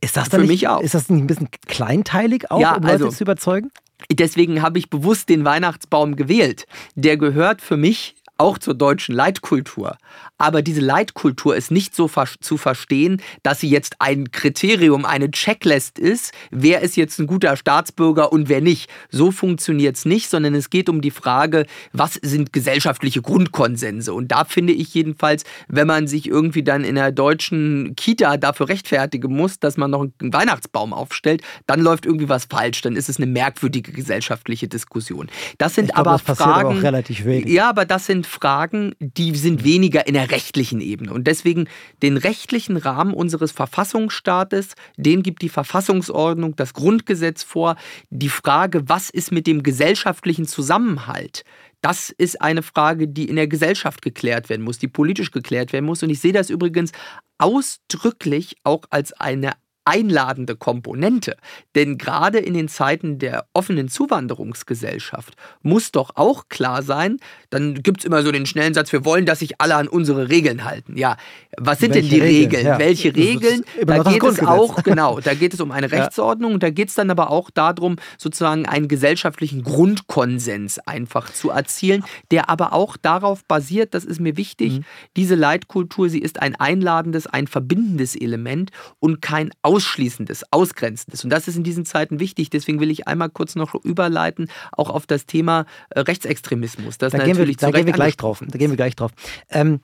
[0.00, 0.80] Ist das dann für nicht, mich auch.
[0.80, 3.70] Ist das nicht ein bisschen kleinteilig auch, ja, um Leute also, zu überzeugen?
[4.10, 6.66] Deswegen habe ich bewusst den Weihnachtsbaum gewählt.
[6.94, 9.98] Der gehört für mich auch zur deutschen Leitkultur.
[10.38, 15.98] Aber diese Leitkultur ist nicht so zu verstehen, dass sie jetzt ein Kriterium, eine Checklist
[15.98, 18.90] ist, wer ist jetzt ein guter Staatsbürger und wer nicht.
[19.10, 24.14] So funktioniert es nicht, sondern es geht um die Frage, was sind gesellschaftliche Grundkonsense.
[24.14, 28.70] Und da finde ich jedenfalls, wenn man sich irgendwie dann in der deutschen Kita dafür
[28.70, 32.80] rechtfertigen muss, dass man noch einen Weihnachtsbaum aufstellt, dann läuft irgendwie was falsch.
[32.80, 35.28] Dann ist es eine merkwürdige gesellschaftliche Diskussion.
[35.58, 36.68] Das sind glaub, aber das Fragen.
[36.68, 37.50] Aber auch relativ wenig.
[37.50, 41.12] Ja, aber das sind Fragen, die sind weniger in der rechtlichen Ebene.
[41.12, 41.68] Und deswegen
[42.02, 47.76] den rechtlichen Rahmen unseres Verfassungsstaates, den gibt die Verfassungsordnung, das Grundgesetz vor.
[48.08, 51.44] Die Frage, was ist mit dem gesellschaftlichen Zusammenhalt?
[51.82, 55.86] Das ist eine Frage, die in der Gesellschaft geklärt werden muss, die politisch geklärt werden
[55.86, 56.02] muss.
[56.02, 56.92] Und ich sehe das übrigens
[57.38, 59.52] ausdrücklich auch als eine
[59.84, 61.36] einladende Komponente.
[61.74, 67.18] Denn gerade in den Zeiten der offenen Zuwanderungsgesellschaft muss doch auch klar sein,
[67.50, 70.28] dann gibt es immer so den schnellen Satz, wir wollen, dass sich alle an unsere
[70.28, 70.96] Regeln halten.
[70.96, 71.16] Ja,
[71.56, 72.40] was sind Welche denn die Regeln?
[72.50, 72.66] Regeln?
[72.66, 72.78] Ja.
[72.78, 73.64] Welche Regeln?
[73.84, 76.94] Da geht es auch, genau, da geht es um eine Rechtsordnung und da geht es
[76.94, 83.44] dann aber auch darum, sozusagen einen gesellschaftlichen Grundkonsens einfach zu erzielen, der aber auch darauf
[83.44, 84.84] basiert, das ist mir wichtig, mhm.
[85.16, 91.22] diese Leitkultur, sie ist ein einladendes, ein verbindendes Element und kein Ausschließendes, Ausgrenzendes.
[91.22, 92.50] Und das ist in diesen Zeiten wichtig.
[92.50, 96.98] Deswegen will ich einmal kurz noch überleiten, auch auf das Thema äh, Rechtsextremismus.
[96.98, 98.42] Das da gehen wir, da gehen wir gleich drauf.
[98.44, 99.12] Da gehen wir gleich drauf.
[99.48, 99.78] Ähm,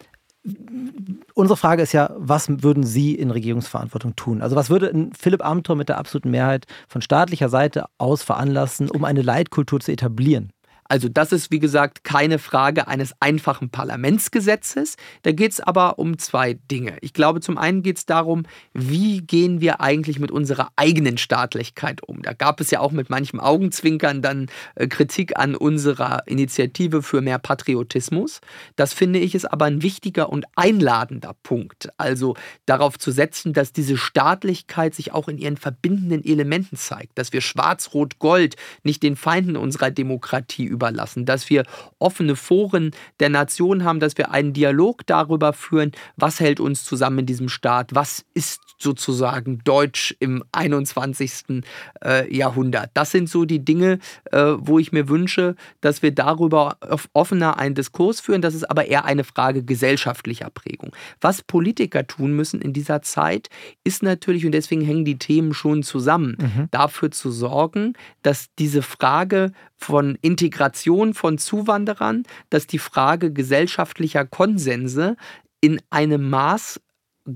[1.35, 4.43] unsere Frage ist ja, was würden Sie in Regierungsverantwortung tun?
[4.43, 9.05] Also was würde Philipp Amthor mit der absoluten Mehrheit von staatlicher Seite aus veranlassen, um
[9.05, 10.51] eine Leitkultur zu etablieren?
[10.89, 14.97] Also das ist, wie gesagt, keine Frage eines einfachen Parlamentsgesetzes.
[15.23, 16.99] Da geht es aber um zwei Dinge.
[17.01, 22.03] Ich glaube, zum einen geht es darum, wie gehen wir eigentlich mit unserer eigenen Staatlichkeit
[22.07, 22.23] um.
[22.23, 27.21] Da gab es ja auch mit manchem Augenzwinkern dann äh, Kritik an unserer Initiative für
[27.21, 28.41] mehr Patriotismus.
[28.77, 31.89] Das finde ich ist aber ein wichtiger und einladender Punkt.
[31.97, 37.33] Also darauf zu setzen, dass diese Staatlichkeit sich auch in ihren verbindenden Elementen zeigt, dass
[37.33, 41.65] wir Schwarz-Rot-Gold nicht den Feinden unserer Demokratie überlassen, dass wir
[41.99, 47.21] offene Foren der Nation haben, dass wir einen Dialog darüber führen, was hält uns zusammen
[47.21, 51.63] in diesem Staat, was ist sozusagen Deutsch im 21.
[52.05, 52.91] Äh, Jahrhundert.
[52.95, 53.99] Das sind so die Dinge,
[54.33, 56.77] äh, wo ich mir wünsche, dass wir darüber
[57.13, 58.43] offener einen Diskurs führen.
[58.43, 60.95] Das ist aber eher eine Frage gesellschaftlicher Prägung.
[61.21, 63.49] Was Politiker tun müssen in dieser Zeit,
[63.85, 66.69] ist natürlich, und deswegen hängen die Themen schon zusammen, mhm.
[66.71, 75.17] dafür zu sorgen, dass diese Frage von Integration von Zuwanderern, dass die Frage gesellschaftlicher Konsense
[75.61, 76.81] in einem Maß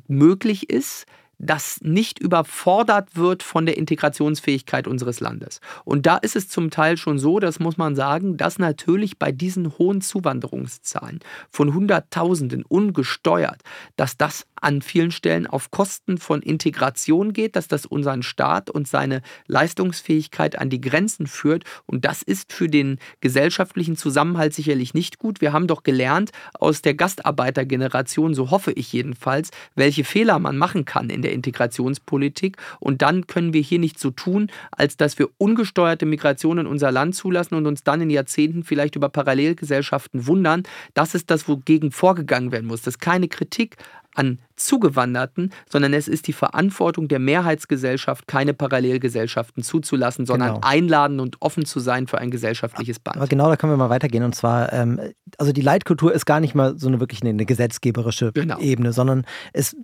[0.09, 1.07] möglich ist,
[1.41, 5.61] das nicht überfordert wird von der Integrationsfähigkeit unseres Landes.
[5.85, 9.33] Und da ist es zum Teil schon so, das muss man sagen, dass natürlich bei
[9.33, 13.63] diesen hohen Zuwanderungszahlen von Hunderttausenden ungesteuert,
[13.97, 18.89] dass das an vielen Stellen auf Kosten von Integration geht, dass das unseren Staat und
[18.89, 21.65] seine Leistungsfähigkeit an die Grenzen führt.
[21.87, 25.41] Und das ist für den gesellschaftlichen Zusammenhalt sicherlich nicht gut.
[25.41, 30.85] Wir haben doch gelernt aus der Gastarbeitergeneration, so hoffe ich jedenfalls, welche Fehler man machen
[30.85, 32.57] kann in der Integrationspolitik.
[32.79, 36.93] Und dann können wir hier nicht so tun, als dass wir ungesteuerte Migration in unser
[36.93, 40.63] Land zulassen und uns dann in Jahrzehnten vielleicht über Parallelgesellschaften wundern.
[40.95, 42.83] Das ist das, wogegen vorgegangen werden muss.
[42.83, 43.77] Das ist keine Kritik
[44.15, 50.67] an Zugewanderten, sondern es ist die Verantwortung der Mehrheitsgesellschaft, keine Parallelgesellschaften zuzulassen, sondern genau.
[50.67, 53.17] einladen und offen zu sein für ein gesellschaftliches Band.
[53.17, 54.23] Aber genau da können wir mal weitergehen.
[54.23, 55.01] Und zwar, ähm,
[55.39, 58.59] also die Leitkultur ist gar nicht mal so eine wirklich eine, eine gesetzgeberische genau.
[58.59, 59.77] Ebene, sondern es,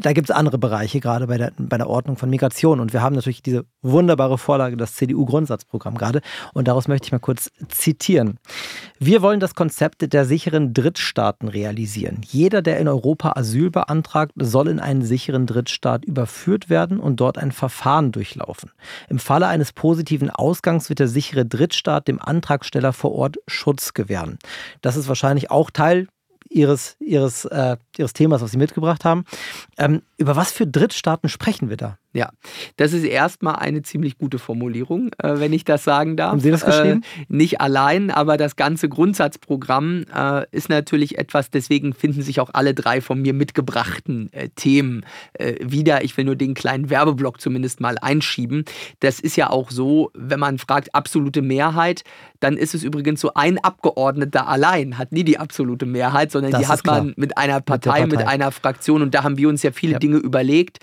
[0.00, 2.80] da gibt es andere Bereiche, gerade bei der, bei der Ordnung von Migration.
[2.80, 6.20] Und wir haben natürlich diese wunderbare Vorlage, das CDU-Grundsatzprogramm gerade.
[6.52, 8.38] Und daraus möchte ich mal kurz zitieren.
[8.98, 12.20] Wir wollen das Konzept der sicheren Drittstaaten realisieren.
[12.26, 17.16] Jeder, der in Europa Asyl beantragt, beantragt, soll in einen sicheren Drittstaat überführt werden und
[17.16, 18.70] dort ein Verfahren durchlaufen.
[19.08, 24.38] Im Falle eines positiven Ausgangs wird der sichere Drittstaat dem Antragsteller vor Ort Schutz gewähren.
[24.80, 26.08] Das ist wahrscheinlich auch Teil
[26.48, 29.24] ihres, ihres, äh, ihres Themas, was Sie mitgebracht haben.
[29.78, 31.98] Ähm, über was für Drittstaaten sprechen wir da?
[32.14, 32.30] Ja,
[32.76, 36.32] das ist erstmal eine ziemlich gute Formulierung, äh, wenn ich das sagen darf.
[36.32, 37.02] Haben Sie das geschrieben?
[37.18, 42.50] Äh, nicht allein, aber das ganze Grundsatzprogramm äh, ist natürlich etwas, deswegen finden sich auch
[42.52, 46.04] alle drei von mir mitgebrachten äh, Themen äh, wieder.
[46.04, 48.66] Ich will nur den kleinen Werbeblock zumindest mal einschieben.
[49.00, 52.04] Das ist ja auch so, wenn man fragt, absolute Mehrheit,
[52.40, 56.60] dann ist es übrigens so, ein Abgeordneter allein hat nie die absolute Mehrheit, sondern das
[56.60, 58.24] die hat man mit einer Partei, mit, Partei.
[58.24, 59.98] mit, einer Fraktion und da haben wir uns ja viele ja.
[59.98, 60.78] Dinge überlegt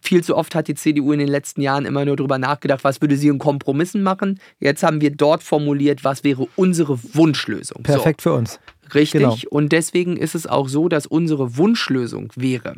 [0.00, 3.00] viel zu oft hat die CDU in den letzten Jahren immer nur darüber nachgedacht, was
[3.00, 4.40] würde sie in Kompromissen machen.
[4.58, 7.82] Jetzt haben wir dort formuliert, was wäre unsere Wunschlösung.
[7.82, 8.30] Perfekt so.
[8.30, 8.58] für uns.
[8.94, 9.20] Richtig.
[9.20, 9.36] Genau.
[9.50, 12.76] Und deswegen ist es auch so, dass unsere Wunschlösung wäre,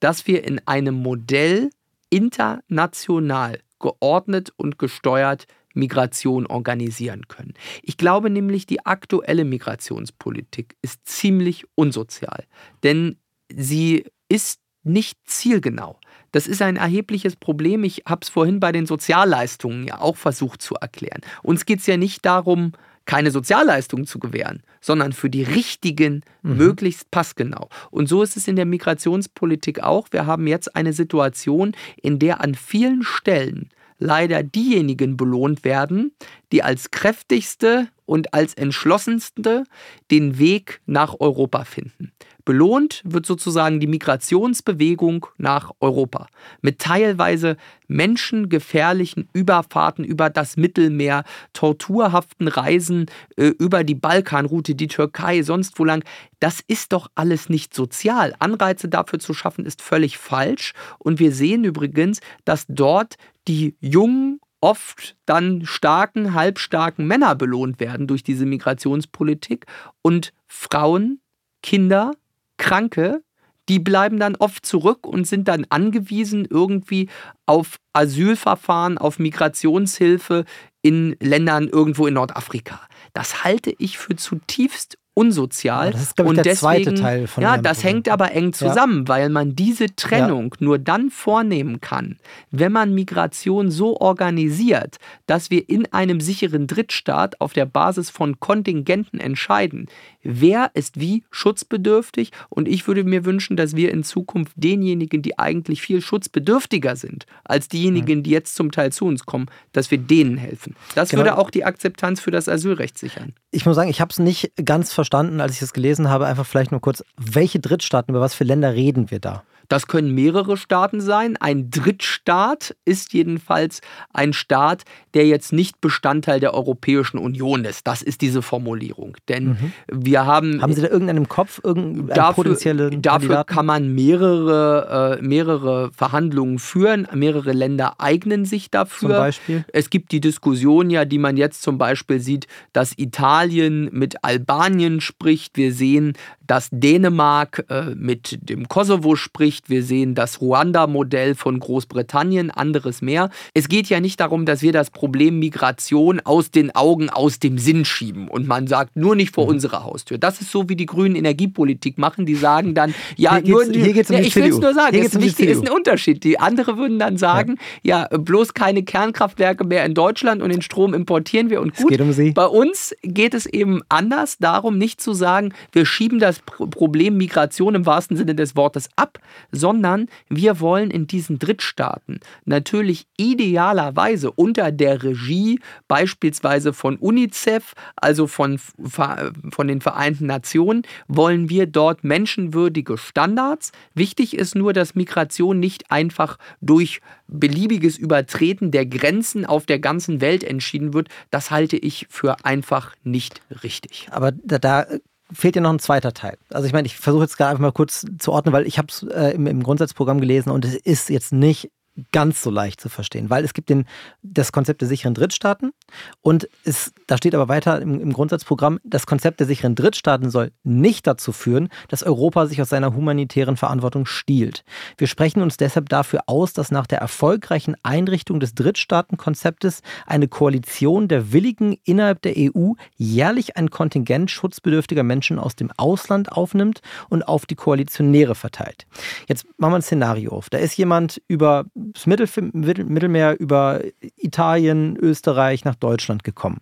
[0.00, 1.70] dass wir in einem Modell
[2.10, 7.52] international geordnet und gesteuert Migration organisieren können.
[7.82, 12.44] Ich glaube nämlich, die aktuelle Migrationspolitik ist ziemlich unsozial,
[12.82, 13.18] denn
[13.54, 15.98] sie ist nicht zielgenau.
[16.36, 17.82] Das ist ein erhebliches Problem.
[17.82, 21.22] Ich habe es vorhin bei den Sozialleistungen ja auch versucht zu erklären.
[21.42, 22.72] Uns geht es ja nicht darum,
[23.06, 26.58] keine Sozialleistungen zu gewähren, sondern für die richtigen, mhm.
[26.58, 27.70] möglichst passgenau.
[27.90, 30.08] Und so ist es in der Migrationspolitik auch.
[30.10, 31.72] Wir haben jetzt eine Situation,
[32.02, 36.12] in der an vielen Stellen leider diejenigen belohnt werden,
[36.52, 39.64] die als kräftigste und als entschlossenste
[40.10, 42.12] den Weg nach Europa finden.
[42.46, 46.28] Belohnt wird sozusagen die Migrationsbewegung nach Europa
[46.62, 47.56] mit teilweise
[47.88, 53.06] menschengefährlichen Überfahrten über das Mittelmeer, torturhaften Reisen
[53.36, 56.04] äh, über die Balkanroute, die Türkei, sonst wo lang.
[56.38, 58.32] Das ist doch alles nicht sozial.
[58.38, 60.72] Anreize dafür zu schaffen, ist völlig falsch.
[60.98, 63.16] Und wir sehen übrigens, dass dort
[63.48, 69.66] die jungen oft dann starken, halbstarken Männer belohnt werden durch diese Migrationspolitik
[70.02, 71.20] und Frauen,
[71.62, 72.12] Kinder,
[72.56, 73.22] Kranke,
[73.68, 77.08] die bleiben dann oft zurück und sind dann angewiesen irgendwie
[77.46, 80.44] auf Asylverfahren, auf Migrationshilfe
[80.82, 82.80] in Ländern irgendwo in Nordafrika.
[83.12, 85.92] Das halte ich für zutiefst unsozial.
[85.92, 87.94] das ist, ich, und der deswegen, zweite Teil von Ja, das Problem.
[87.94, 92.18] hängt aber eng zusammen, weil man diese Trennung nur dann vornehmen kann,
[92.50, 98.38] wenn man Migration so organisiert, dass wir in einem sicheren Drittstaat auf der Basis von
[98.40, 99.86] Kontingenten entscheiden,
[100.26, 102.30] wer ist wie schutzbedürftig.
[102.48, 107.26] Und ich würde mir wünschen, dass wir in Zukunft denjenigen, die eigentlich viel schutzbedürftiger sind,
[107.44, 110.76] als diejenigen, die jetzt zum Teil zu uns kommen, dass wir denen helfen.
[110.94, 111.20] Das Genau.
[111.22, 113.32] würde auch die Akzeptanz für das Asylrecht sichern.
[113.50, 116.26] Ich muss sagen, ich habe es nicht ganz verstanden, als ich es gelesen habe.
[116.26, 119.44] Einfach vielleicht nur kurz, welche Drittstaaten, über was für Länder reden wir da?
[119.68, 121.36] Das können mehrere Staaten sein.
[121.38, 123.80] Ein Drittstaat ist jedenfalls
[124.12, 127.86] ein Staat, der jetzt nicht Bestandteil der Europäischen Union ist.
[127.86, 129.16] Das ist diese Formulierung.
[129.28, 129.56] Denn
[129.88, 130.62] wir haben.
[130.62, 133.54] Haben Sie da irgendeinen im Kopf, irgendeinen dafür, potenziellen dafür Kandidaten?
[133.54, 137.08] kann man mehrere, äh, mehrere Verhandlungen führen.
[137.14, 139.08] Mehrere Länder eignen sich dafür.
[139.08, 139.64] Zum Beispiel?
[139.72, 145.00] Es gibt die Diskussion ja, die man jetzt zum Beispiel sieht, dass Italien mit Albanien
[145.00, 145.56] spricht.
[145.56, 146.14] Wir sehen,
[146.46, 149.55] dass Dänemark äh, mit dem Kosovo spricht.
[149.68, 153.30] Wir sehen das Ruanda-Modell von Großbritannien, anderes mehr.
[153.54, 157.58] Es geht ja nicht darum, dass wir das Problem Migration aus den Augen, aus dem
[157.58, 159.50] Sinn schieben und man sagt, nur nicht vor Mhm.
[159.50, 160.18] unserer Haustür.
[160.18, 162.26] Das ist so, wie die Grünen Energiepolitik machen.
[162.26, 164.92] Die sagen dann, ja, Hier nur, hier geht's um ja, ich will es nur sagen,
[164.94, 166.24] Hier es ist, um wichtig, ist ein Unterschied.
[166.24, 170.94] Die andere würden dann sagen, ja, bloß keine Kernkraftwerke mehr in Deutschland und den Strom
[170.94, 171.88] importieren wir und gut.
[171.90, 172.32] geht um Sie.
[172.32, 177.16] Bei uns geht es eben anders darum, nicht zu sagen, wir schieben das Pro- Problem
[177.16, 179.18] Migration im wahrsten Sinne des Wortes ab,
[179.52, 188.26] sondern wir wollen in diesen Drittstaaten natürlich idealerweise unter der Regie beispielsweise von UNICEF, also
[188.26, 193.72] von, von den Vereinten Nationen, wollen wir dort menschenwürdige Standards.
[193.94, 200.20] Wichtig ist nur, dass Migration nicht einfach durch beliebiges Übertreten der Grenzen auf der ganzen
[200.20, 201.08] Welt entschieden wird.
[201.30, 204.08] Das halte ich für einfach nicht richtig.
[204.10, 204.86] Aber da, da
[205.32, 206.38] fehlt ja noch ein zweiter Teil.
[206.50, 208.88] Also ich meine, ich versuche jetzt gerade einfach mal kurz zu ordnen, weil ich habe
[208.90, 211.70] es äh, im, im Grundsatzprogramm gelesen und es ist jetzt nicht
[212.12, 213.86] ganz so leicht zu verstehen, weil es gibt den,
[214.22, 215.72] das Konzept der sicheren Drittstaaten
[216.20, 220.52] und es, da steht aber weiter im, im Grundsatzprogramm, das Konzept der sicheren Drittstaaten soll
[220.62, 224.64] nicht dazu führen, dass Europa sich aus seiner humanitären Verantwortung stiehlt.
[224.98, 231.08] Wir sprechen uns deshalb dafür aus, dass nach der erfolgreichen Einrichtung des Drittstaatenkonzeptes eine Koalition
[231.08, 237.26] der Willigen innerhalb der EU jährlich ein Kontingent schutzbedürftiger Menschen aus dem Ausland aufnimmt und
[237.26, 238.86] auf die Koalitionäre verteilt.
[239.28, 240.50] Jetzt machen wir ein Szenario auf.
[240.50, 243.82] Da ist jemand über das Mittelmeer, über
[244.16, 246.60] Italien, Österreich nach Deutschland gekommen,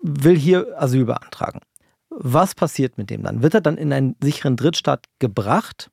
[0.00, 1.60] will hier Asyl beantragen.
[2.10, 3.42] Was passiert mit dem dann?
[3.42, 5.90] Wird er dann in einen sicheren Drittstaat gebracht?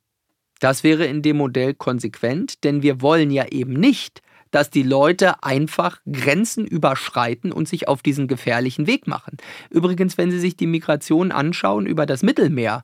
[0.59, 4.21] Das wäre in dem Modell konsequent, denn wir wollen ja eben nicht,
[4.51, 9.37] dass die Leute einfach Grenzen überschreiten und sich auf diesen gefährlichen Weg machen.
[9.69, 12.81] Übrigens, wenn Sie sich die Migration anschauen über das Mittelmeer,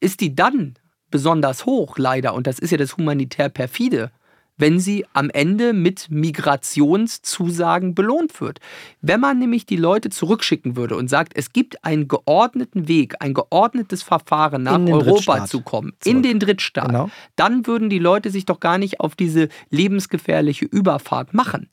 [0.00, 0.74] ist die dann
[1.10, 4.10] besonders hoch, leider, und das ist ja das humanitär perfide,
[4.58, 8.58] wenn sie am Ende mit Migrationszusagen belohnt wird.
[9.00, 13.34] Wenn man nämlich die Leute zurückschicken würde und sagt, es gibt einen geordneten Weg, ein
[13.34, 16.16] geordnetes Verfahren nach Europa zu kommen, zurück.
[16.16, 17.10] in den Drittstaat, Genau.
[17.36, 21.68] dann würden die Leute sich doch gar nicht auf diese lebensgefährliche Überfahrt machen.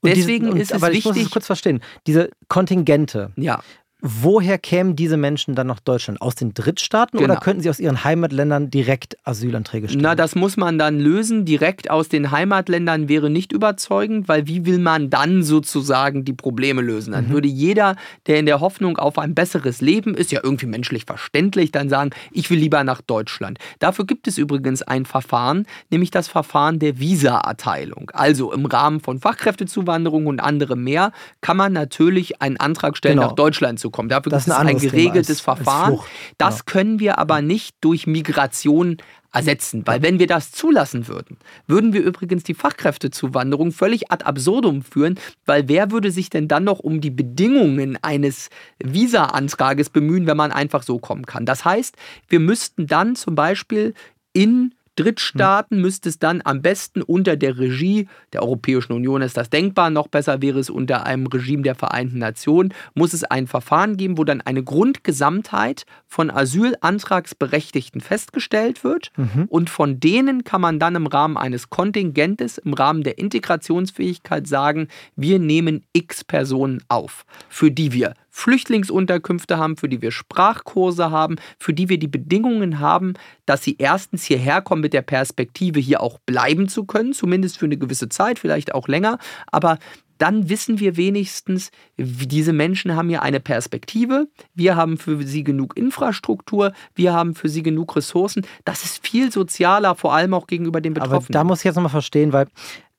[0.00, 1.26] Und Deswegen diese, ist es aber ich muss wichtig.
[1.28, 1.80] es kurz verstehen.
[2.08, 3.62] Diese Kontingente, ja.
[4.04, 6.20] Woher kämen diese Menschen dann nach Deutschland?
[6.20, 7.32] Aus den Drittstaaten Genau.
[7.32, 10.02] oder könnten sie aus ihren Heimatländern direkt Asylanträge stellen?
[10.02, 11.44] Na, das muss man dann lösen.
[11.44, 16.82] Direkt aus den Heimatländern wäre nicht überzeugend, weil wie will man dann sozusagen die Probleme
[16.82, 17.12] lösen?
[17.12, 17.94] Dann würde jeder,
[18.26, 22.10] der in der Hoffnung auf ein besseres Leben ist, ja irgendwie menschlich verständlich, dann sagen,
[22.32, 23.58] ich will lieber nach Deutschland.
[23.78, 28.10] Dafür gibt es übrigens ein Verfahren, nämlich das Verfahren der Visa-Erteilung.
[28.14, 33.28] Also im Rahmen von Fachkräftezuwanderung und anderem mehr kann man natürlich einen Antrag stellen, Genau.
[33.28, 34.08] nach Deutschland zu kommen.
[34.08, 35.98] Dafür Das gibt ist es ein geregeltes Verfahren.
[36.38, 36.72] Das Genau.
[36.72, 38.96] können wir aber nicht durch Migration
[39.34, 44.82] ersetzen, weil wenn wir das zulassen würden, würden wir übrigens die Fachkräftezuwanderung völlig ad absurdum
[44.82, 48.50] führen, weil wer würde sich denn dann noch um die Bedingungen eines
[48.82, 51.46] Visa-Antrages bemühen, wenn man einfach so kommen kann?
[51.46, 51.96] Das heißt,
[52.28, 53.94] wir müssten dann zum Beispiel
[54.34, 59.48] in Drittstaaten müsste es dann am besten unter der Regie der Europäischen Union ist das
[59.50, 63.96] denkbar, noch besser wäre es unter einem Regime der Vereinten Nationen, muss es ein Verfahren
[63.96, 69.12] geben, wo dann eine Grundgesamtheit von Asylantragsberechtigten festgestellt wird.
[69.48, 74.88] Und von denen kann man dann im Rahmen eines Kontingentes, im Rahmen der Integrationsfähigkeit sagen,
[75.16, 81.36] wir nehmen x Personen auf, für die wir Flüchtlingsunterkünfte haben, für die wir Sprachkurse haben,
[81.58, 83.14] für die wir die Bedingungen haben,
[83.46, 87.66] dass sie erstens hierher kommen mit der Perspektive, hier auch bleiben zu können, zumindest für
[87.66, 89.18] eine gewisse Zeit, vielleicht auch länger.
[89.46, 89.78] Aber
[90.16, 95.76] dann wissen wir wenigstens, diese Menschen haben hier eine Perspektive, wir haben für sie genug
[95.76, 98.46] Infrastruktur, wir haben für sie genug Ressourcen.
[98.64, 101.24] Das ist viel sozialer, vor allem auch gegenüber den Betroffenen.
[101.24, 102.46] Aber da muss ich jetzt nochmal verstehen, weil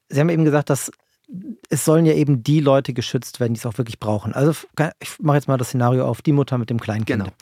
[0.09, 0.91] Sie haben eben gesagt, dass
[1.69, 4.33] es sollen ja eben die Leute geschützt werden, die es auch wirklich brauchen.
[4.33, 4.51] Also
[4.99, 7.23] ich mache jetzt mal das Szenario auf, die Mutter mit dem Kleinkind.
[7.23, 7.33] Genau.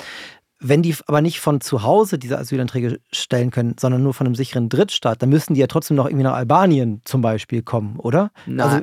[0.64, 4.36] Wenn die aber nicht von zu Hause diese Asylanträge stellen können, sondern nur von einem
[4.36, 8.32] sicheren Drittstaat, dann müssen die ja trotzdem noch irgendwie nach Albanien zum Beispiel kommen, oder?
[8.46, 8.60] Nein.
[8.60, 8.80] Also,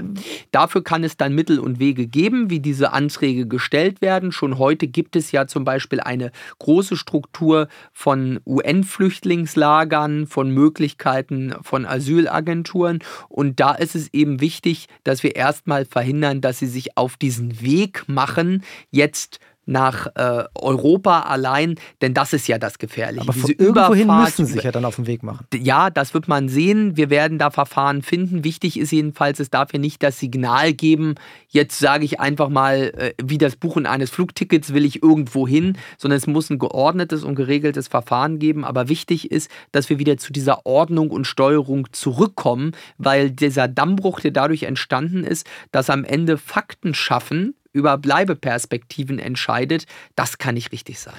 [0.50, 4.32] Dafür kann es dann Mittel und Wege geben, wie diese Anträge gestellt werden.
[4.32, 11.86] Schon heute gibt es ja zum Beispiel eine große Struktur von UN-Flüchtlingslagern, von Möglichkeiten von
[11.86, 12.98] Asylagenturen.
[13.28, 17.60] Und da ist es eben wichtig, dass wir erstmal verhindern, dass sie sich auf diesen
[17.60, 19.38] Weg machen, jetzt
[19.68, 23.22] nach äh, Europa allein, denn das ist ja das Gefährliche.
[23.22, 25.46] Aber Diese irgendwohin müssen sie sich ja dann auf den Weg machen.
[25.54, 26.96] Ja, das wird man sehen.
[26.96, 28.44] Wir werden da Verfahren finden.
[28.44, 31.14] Wichtig ist jedenfalls, es darf ja nicht das Signal geben,
[31.48, 35.76] jetzt sage ich einfach mal, äh, wie das Buchen eines Flugtickets will ich irgendwo hin,
[35.98, 38.64] sondern es muss ein geordnetes und geregeltes Verfahren geben.
[38.64, 44.20] Aber wichtig ist, dass wir wieder zu dieser Ordnung und Steuerung zurückkommen, weil dieser Dammbruch,
[44.20, 50.72] der dadurch entstanden ist, dass am Ende Fakten schaffen, über Bleibeperspektiven entscheidet, das kann nicht
[50.72, 51.14] richtig sein.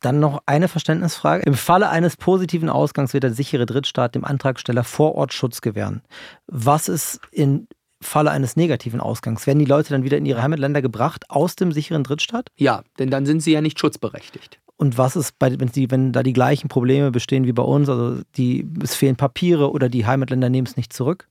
[0.00, 1.44] Dann noch eine Verständnisfrage.
[1.44, 6.02] Im Falle eines positiven Ausgangs wird der sichere Drittstaat dem Antragsteller vor Ort Schutz gewähren.
[6.46, 7.68] Was ist im
[8.00, 9.46] Falle eines negativen Ausgangs?
[9.46, 12.48] Werden die Leute dann wieder in ihre Heimatländer gebracht aus dem sicheren Drittstaat?
[12.56, 14.60] Ja, denn dann sind sie ja nicht schutzberechtigt.
[14.76, 17.88] Und was ist, bei, wenn, die, wenn da die gleichen Probleme bestehen wie bei uns,
[17.88, 21.28] also die, es fehlen Papiere oder die Heimatländer nehmen es nicht zurück?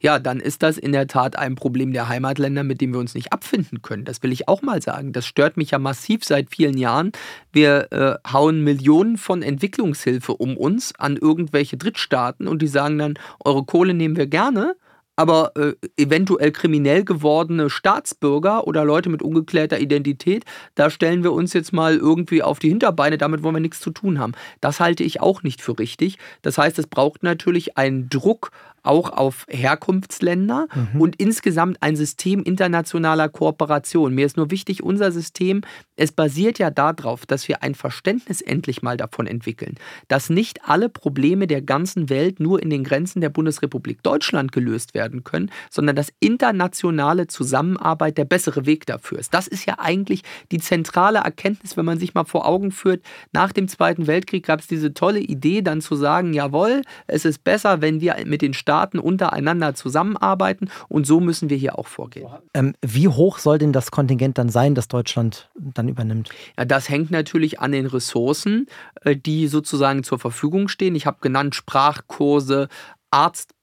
[0.00, 3.14] Ja, dann ist das in der Tat ein Problem der Heimatländer, mit dem wir uns
[3.14, 4.04] nicht abfinden können.
[4.04, 5.12] Das will ich auch mal sagen.
[5.12, 7.12] Das stört mich ja massiv seit vielen Jahren.
[7.52, 13.14] Wir äh, hauen Millionen von Entwicklungshilfe um uns an irgendwelche Drittstaaten und die sagen dann,
[13.44, 14.76] eure Kohle nehmen wir gerne,
[15.16, 20.44] aber äh, eventuell kriminell gewordene Staatsbürger oder Leute mit ungeklärter Identität,
[20.74, 23.90] da stellen wir uns jetzt mal irgendwie auf die Hinterbeine, damit wollen wir nichts zu
[23.90, 24.32] tun haben.
[24.60, 26.18] Das halte ich auch nicht für richtig.
[26.42, 28.50] Das heißt, es braucht natürlich einen Druck
[28.84, 31.00] auch auf Herkunftsländer mhm.
[31.00, 34.14] und insgesamt ein System internationaler Kooperation.
[34.14, 35.62] Mir ist nur wichtig, unser System,
[35.96, 39.76] es basiert ja darauf, dass wir ein Verständnis endlich mal davon entwickeln,
[40.08, 44.92] dass nicht alle Probleme der ganzen Welt nur in den Grenzen der Bundesrepublik Deutschland gelöst
[44.92, 49.34] werden können, sondern dass internationale Zusammenarbeit der bessere Weg dafür ist.
[49.34, 53.52] Das ist ja eigentlich die zentrale Erkenntnis, wenn man sich mal vor Augen führt, nach
[53.52, 57.80] dem Zweiten Weltkrieg gab es diese tolle Idee, dann zu sagen, jawohl, es ist besser,
[57.80, 62.28] wenn wir mit den Staaten Staaten untereinander zusammenarbeiten und so müssen wir hier auch vorgehen.
[62.54, 66.30] Ähm, wie hoch soll denn das Kontingent dann sein, das Deutschland dann übernimmt?
[66.58, 68.66] Ja, das hängt natürlich an den Ressourcen,
[69.02, 70.94] äh, die sozusagen zur Verfügung stehen.
[70.94, 72.68] Ich habe genannt Sprachkurse,
[73.10, 73.53] Arzt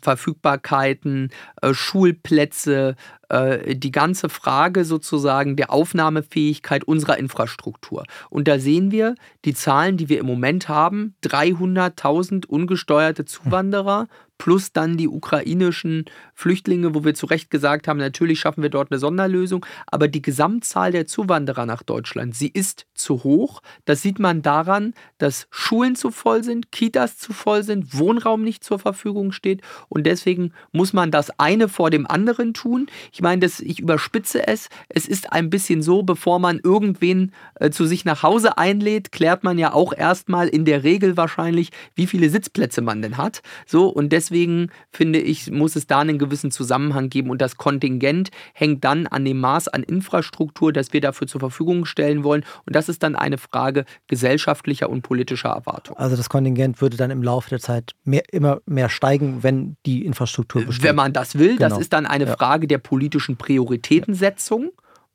[0.00, 1.30] Verfügbarkeiten,
[1.62, 2.96] äh, Schulplätze,
[3.28, 8.04] äh, die ganze Frage sozusagen der Aufnahmefähigkeit unserer Infrastruktur.
[8.28, 9.14] Und da sehen wir
[9.44, 14.08] die Zahlen, die wir im Moment haben, 300.000 ungesteuerte Zuwanderer
[14.40, 18.90] plus dann die ukrainischen Flüchtlinge, wo wir zu Recht gesagt haben, natürlich schaffen wir dort
[18.90, 23.60] eine Sonderlösung, aber die Gesamtzahl der Zuwanderer nach Deutschland, sie ist zu hoch.
[23.84, 28.64] Das sieht man daran, dass Schulen zu voll sind, Kitas zu voll sind, Wohnraum nicht
[28.64, 29.60] zur Verfügung steht
[29.90, 32.86] und deswegen muss man das eine vor dem anderen tun.
[33.12, 34.70] Ich meine, das, ich überspitze es.
[34.88, 39.44] Es ist ein bisschen so, bevor man irgendwen äh, zu sich nach Hause einlädt, klärt
[39.44, 43.42] man ja auch erstmal in der Regel wahrscheinlich, wie viele Sitzplätze man denn hat.
[43.66, 47.56] So und deswegen deswegen finde ich, muss es da einen gewissen Zusammenhang geben und das
[47.56, 52.44] Kontingent hängt dann an dem Maß an Infrastruktur, das wir dafür zur Verfügung stellen wollen.
[52.66, 55.96] Und das ist dann eine Frage gesellschaftlicher und politischer Erwartung.
[55.96, 60.04] Also das Kontingent würde dann im Laufe der Zeit mehr, immer mehr steigen, wenn die
[60.06, 60.84] Infrastruktur besteht.
[60.84, 61.68] Wenn man das will, genau.
[61.70, 62.36] das ist dann eine ja.
[62.36, 64.70] Frage der politischen Prioritätensetzung.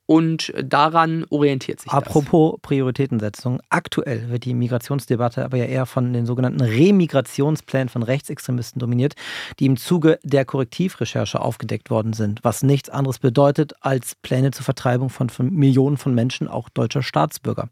[0.08, 2.62] Und daran orientiert sich Apropos das.
[2.62, 3.60] Prioritätensetzung.
[3.70, 9.16] Aktuell wird die Migrationsdebatte aber ja eher von den sogenannten Remigrationsplänen von Rechtsextremisten dominiert,
[9.60, 14.64] die im Zuge der Korrektivrecherche aufgedeckt worden sind, was nichts anderes bedeutet als Pläne zur
[14.64, 17.70] Vertreibung von, von Millionen von Menschen, auch deutscher Staatsbürger.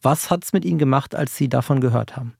[0.00, 2.36] Was hat es mit Ihnen gemacht, als Sie davon gehört haben?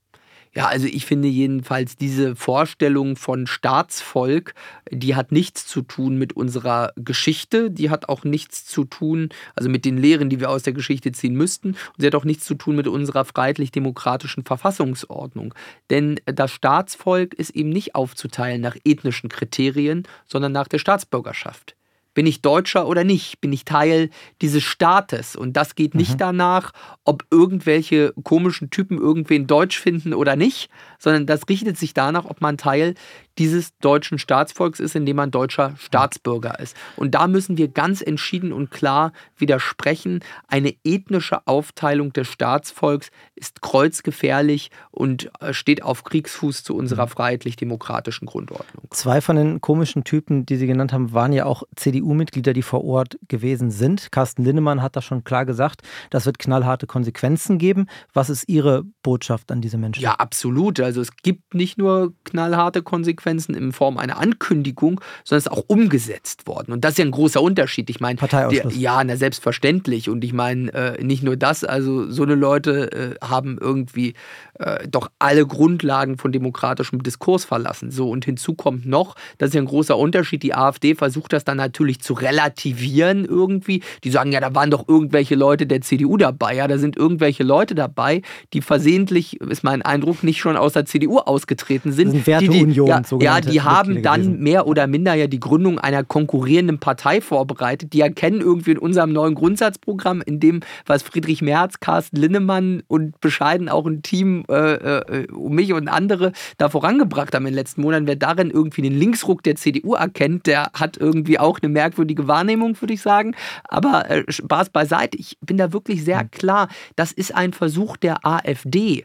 [0.57, 4.55] Ja, also ich finde jedenfalls diese Vorstellung von Staatsvolk,
[4.91, 9.69] die hat nichts zu tun mit unserer Geschichte, die hat auch nichts zu tun, also
[9.69, 12.47] mit den Lehren, die wir aus der Geschichte ziehen müssten, und sie hat auch nichts
[12.47, 15.53] zu tun mit unserer freiheitlich-demokratischen Verfassungsordnung.
[15.91, 21.77] Denn das Staatsvolk ist eben nicht aufzuteilen nach ethnischen Kriterien, sondern nach der Staatsbürgerschaft.
[22.17, 23.43] Bin ich Deutscher oder nicht?
[23.43, 24.09] Bin ich Teil
[24.41, 25.37] dieses Staates?
[25.37, 26.19] Und das geht nicht mhm.
[26.19, 26.73] danach,
[27.05, 32.41] ob irgendwelche komischen Typen irgendwen deutsch finden oder nicht, sondern das richtet sich danach, ob
[32.41, 32.95] man Teil
[33.39, 36.75] dieses deutschen Staatsvolks ist, indem man deutscher Staatsbürger ist.
[36.97, 40.21] Und da müssen wir ganz entschieden und klar widersprechen.
[40.49, 47.11] Eine ethnische Aufteilung des Staatsvolks ist kreuzgefährlich und äh, steht auf Kriegsfuß zu unserer mhm.
[47.11, 48.87] freiheitlich-demokratischen Grundordnung.
[48.91, 51.65] Zwei von den komischen Typen, die Sie genannt haben, waren ja auch
[52.07, 54.13] CDU-Mitglieder, die vor Ort gewesen sind.
[54.13, 57.87] Carsten Linnemann hat das schon klar gesagt, das wird knallharte Konsequenzen geben.
[58.13, 60.03] Was ist Ihre Botschaft an diese Menschen?
[60.03, 60.81] Ja, absolut.
[60.81, 65.65] Also es gibt nicht nur knallharte Konsequenzen in Form einer Ankündigung, sondern es ist auch
[65.67, 66.73] umgesetzt worden.
[66.73, 67.91] Und das ist ja ein großer Unterschied.
[67.91, 68.17] Ich meine.
[68.17, 70.09] Der, ja, na, selbstverständlich.
[70.09, 74.15] Und ich meine, äh, nicht nur das, also so eine Leute äh, haben irgendwie
[74.55, 77.91] äh, doch alle Grundlagen von demokratischem Diskurs verlassen.
[77.91, 81.45] So, und hinzu kommt noch, das ist ja ein großer Unterschied, die AfD versucht das
[81.45, 83.83] dann natürlich zu relativieren irgendwie.
[84.05, 86.57] Die sagen, ja, da waren doch irgendwelche Leute der CDU dabei.
[86.57, 88.23] Ja, da sind irgendwelche Leute dabei,
[88.53, 92.09] die versehentlich, ist mein Eindruck, nicht schon aus der CDU ausgetreten sind.
[92.09, 94.43] Das sind Werteunion, ja, ja, die haben dann gewesen.
[94.43, 97.93] mehr oder minder ja die Gründung einer konkurrierenden Partei vorbereitet.
[97.93, 103.21] Die erkennen irgendwie in unserem neuen Grundsatzprogramm, in dem, was Friedrich Merz, Carsten Linnemann und
[103.21, 107.57] bescheiden auch ein Team äh, äh, um mich und andere da vorangebracht haben in den
[107.57, 111.73] letzten Monaten, wer darin irgendwie den Linksruck der CDU erkennt, der hat irgendwie auch eine
[111.87, 113.35] merkwürdige Wahrnehmung, würde ich sagen.
[113.65, 116.31] Aber äh, Spaß beiseite, ich bin da wirklich sehr hm.
[116.31, 119.05] klar, das ist ein Versuch der AfD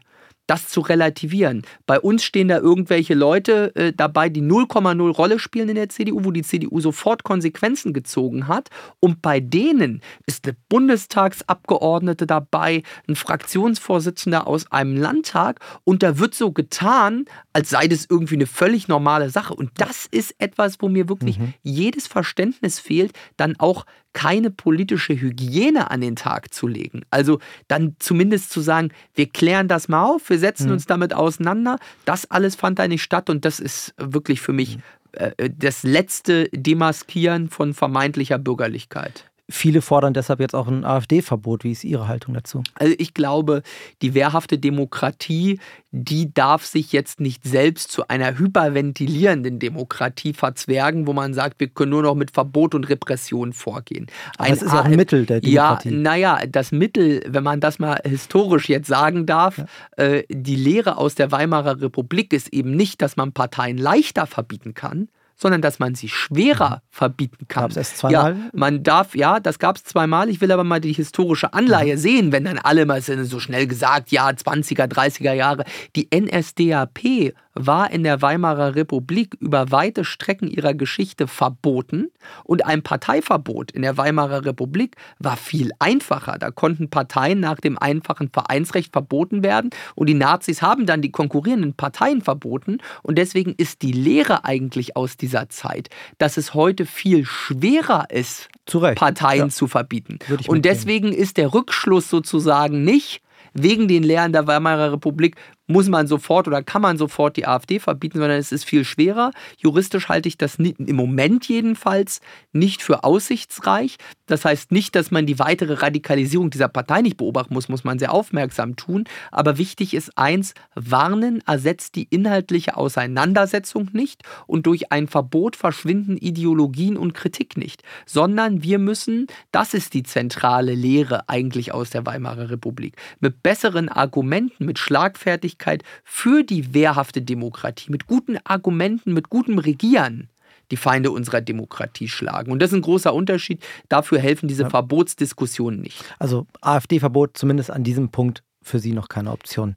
[0.52, 1.62] das zu relativieren.
[1.86, 6.24] Bei uns stehen da irgendwelche Leute äh, dabei, die 0,0 Rolle spielen in der CDU,
[6.24, 8.68] wo die CDU sofort Konsequenzen gezogen hat.
[9.00, 15.60] Und bei denen ist eine Bundestagsabgeordnete dabei, ein Fraktionsvorsitzender aus einem Landtag.
[15.84, 17.24] Und da wird so getan,
[17.54, 19.54] als sei das irgendwie eine völlig normale Sache.
[19.54, 21.54] Und das ist etwas, wo mir wirklich mhm.
[21.62, 27.02] jedes Verständnis fehlt, dann auch keine politische Hygiene an den Tag zu legen.
[27.10, 27.38] Also
[27.68, 30.74] dann zumindest zu sagen, wir klären das mal auf, wir setzen mhm.
[30.74, 31.78] uns damit auseinander.
[32.04, 35.54] Das alles fand da nicht statt und das ist wirklich für mich mhm.
[35.58, 39.31] das letzte Demaskieren von vermeintlicher Bürgerlichkeit.
[39.52, 41.62] Viele fordern deshalb jetzt auch ein AfD-Verbot.
[41.62, 42.62] Wie ist Ihre Haltung dazu?
[42.74, 43.62] Also ich glaube,
[44.00, 51.12] die wehrhafte Demokratie, die darf sich jetzt nicht selbst zu einer hyperventilierenden Demokratie verzwergen, wo
[51.12, 54.06] man sagt, wir können nur noch mit Verbot und Repression vorgehen.
[54.38, 55.90] Aber ein das ist ja ein Mittel der Demokratie.
[55.90, 59.66] Ja, naja, das Mittel, wenn man das mal historisch jetzt sagen darf, ja.
[59.96, 64.72] äh, die Lehre aus der Weimarer Republik ist eben nicht, dass man Parteien leichter verbieten
[64.72, 65.08] kann,
[65.42, 66.80] sondern dass man sie schwerer mhm.
[66.90, 67.64] verbieten kann.
[67.64, 68.36] Gab es erst zweimal?
[68.36, 70.30] Ja, man darf, ja, das gab es zweimal.
[70.30, 72.00] Ich will aber mal die historische Anleihe mhm.
[72.00, 75.64] sehen, wenn dann alle mal so schnell gesagt, ja, 20er, 30er Jahre.
[75.96, 82.10] Die NSDAP war in der Weimarer Republik über weite Strecken ihrer Geschichte verboten
[82.44, 86.38] und ein Parteiverbot in der Weimarer Republik war viel einfacher.
[86.38, 91.12] Da konnten Parteien nach dem einfachen Vereinsrecht verboten werden und die Nazis haben dann die
[91.12, 96.86] konkurrierenden Parteien verboten und deswegen ist die Lehre eigentlich aus dieser Zeit, dass es heute
[96.86, 98.48] viel schwerer ist,
[98.94, 99.48] Parteien ja.
[99.48, 100.18] zu verbieten.
[100.46, 103.22] Und deswegen ist der Rückschluss sozusagen nicht,
[103.54, 107.78] wegen den Lehren der Weimarer Republik muss man sofort oder kann man sofort die AfD
[107.78, 109.30] verbieten, sondern es ist viel schwerer.
[109.58, 112.20] Juristisch halte ich das im Moment jedenfalls
[112.52, 113.96] nicht für aussichtsreich.
[114.26, 117.98] Das heißt nicht, dass man die weitere Radikalisierung dieser Partei nicht beobachten muss, muss man
[117.98, 119.04] sehr aufmerksam tun.
[119.30, 126.16] Aber wichtig ist eins, Warnen ersetzt die inhaltliche Auseinandersetzung nicht und durch ein Verbot verschwinden
[126.16, 132.04] Ideologien und Kritik nicht, sondern wir müssen, das ist die zentrale Lehre eigentlich aus der
[132.06, 139.12] Weimarer Republik, mit besseren Argumenten, mit Schlagfertigkeit, Möglichkeit für die wehrhafte Demokratie mit guten Argumenten,
[139.12, 140.28] mit gutem Regieren
[140.70, 142.50] die Feinde unserer Demokratie schlagen.
[142.50, 143.62] Und das ist ein großer Unterschied.
[143.90, 144.70] Dafür helfen diese ja.
[144.70, 146.02] Verbotsdiskussionen nicht.
[146.18, 149.76] Also AfD-Verbot zumindest an diesem Punkt für Sie noch keine Option.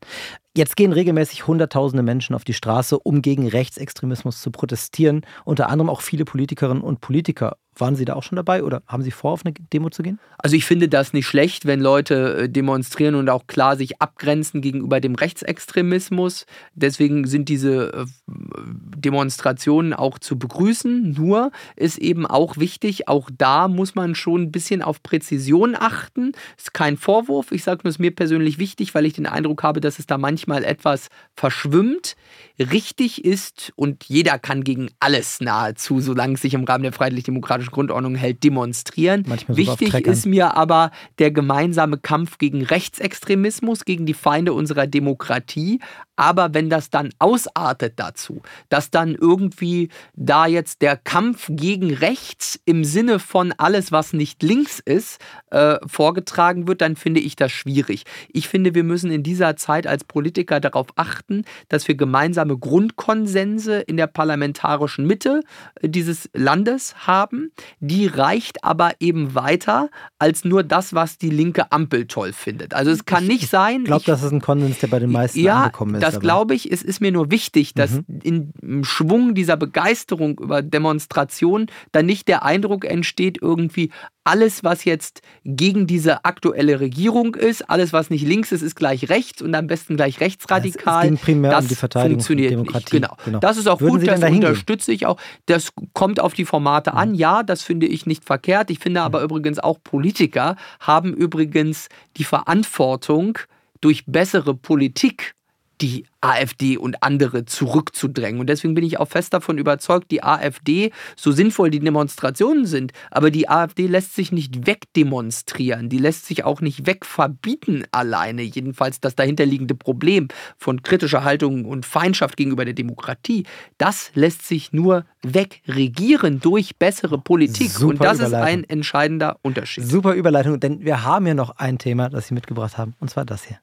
[0.55, 5.25] Jetzt gehen regelmäßig Hunderttausende Menschen auf die Straße, um gegen Rechtsextremismus zu protestieren.
[5.43, 7.57] Unter anderem auch viele Politikerinnen und Politiker.
[7.77, 10.19] Waren Sie da auch schon dabei oder haben Sie vor, auf eine Demo zu gehen?
[10.37, 14.61] Also ich finde das nicht schlecht, wenn Leute äh, demonstrieren und auch klar sich abgrenzen
[14.61, 16.45] gegenüber dem Rechtsextremismus.
[16.73, 21.11] Deswegen sind diese äh, Demonstrationen auch zu begrüßen.
[21.11, 26.31] Nur ist eben auch wichtig, auch da muss man schon ein bisschen auf Präzision achten.
[26.57, 27.51] Ist kein Vorwurf.
[27.51, 30.05] Ich sage nur, es ist mir persönlich wichtig, weil ich den Eindruck habe, dass es
[30.05, 32.15] da manchmal etwas verschwimmt.
[32.57, 37.64] Richtig ist und jeder kann gegen alles nahezu, solange es sich im Rahmen der freiheitlich-demokratischen
[37.65, 39.23] demokratischen Grundordnung hält, demonstrieren.
[39.27, 45.79] Manchmal Wichtig ist mir aber der gemeinsame Kampf gegen Rechtsextremismus, gegen die Feinde unserer Demokratie.
[46.15, 52.59] Aber wenn das dann ausartet dazu, dass dann irgendwie da jetzt der Kampf gegen rechts
[52.65, 55.19] im Sinne von alles, was nicht links ist,
[55.51, 58.03] äh, vorgetragen wird, dann finde ich das schwierig.
[58.31, 63.81] Ich finde, wir müssen in dieser Zeit als Politiker darauf achten, dass wir gemeinsame Grundkonsense
[63.81, 65.41] in der parlamentarischen Mitte
[65.81, 67.51] dieses Landes haben.
[67.79, 69.89] Die reicht aber eben weiter
[70.19, 72.73] als nur das, was die linke Ampel toll findet.
[72.73, 73.79] Also es kann nicht sein.
[73.81, 76.03] Ich glaube, das ist ein Konsens, der bei den meisten ja, angekommen ist.
[76.03, 76.71] das glaube ich.
[76.71, 78.03] Es ist mir nur wichtig, dass Mhm.
[78.23, 83.91] in, im Schwung dieser Begeisterung über Demonstrationen dann nicht der Eindruck entsteht, irgendwie
[84.25, 89.09] alles, was jetzt gegen diese aktuelle Regierung ist, alles, was nicht links ist, ist gleich
[89.09, 91.07] rechts und am besten gleich rechtsradikal.
[91.07, 92.77] Ging primär um das die Verteidigung funktioniert Demokratie.
[92.77, 92.91] Nicht.
[92.91, 93.17] Genau.
[93.23, 93.39] Genau.
[93.39, 95.17] Das ist auch Würden gut, Sie das unterstütze ich auch.
[95.45, 97.09] Das kommt auf die Formate an.
[97.09, 97.15] Mhm.
[97.15, 98.71] Ja, das finde ich nicht verkehrt.
[98.71, 103.37] Ich finde aber übrigens auch Politiker haben übrigens die Verantwortung,
[103.81, 105.35] durch bessere Politik
[105.81, 108.39] die AfD und andere zurückzudrängen.
[108.39, 112.93] Und deswegen bin ich auch fest davon überzeugt, die AfD, so sinnvoll die Demonstrationen sind,
[113.11, 118.41] aber die AfD lässt sich nicht wegdemonstrieren, die lässt sich auch nicht wegverbieten alleine.
[118.41, 123.45] Jedenfalls das dahinterliegende Problem von kritischer Haltung und Feindschaft gegenüber der Demokratie,
[123.77, 127.69] das lässt sich nur wegregieren durch bessere Politik.
[127.69, 129.85] Super und das ist ein entscheidender Unterschied.
[129.85, 133.25] Super Überleitung, denn wir haben ja noch ein Thema, das Sie mitgebracht haben, und zwar
[133.25, 133.59] das hier.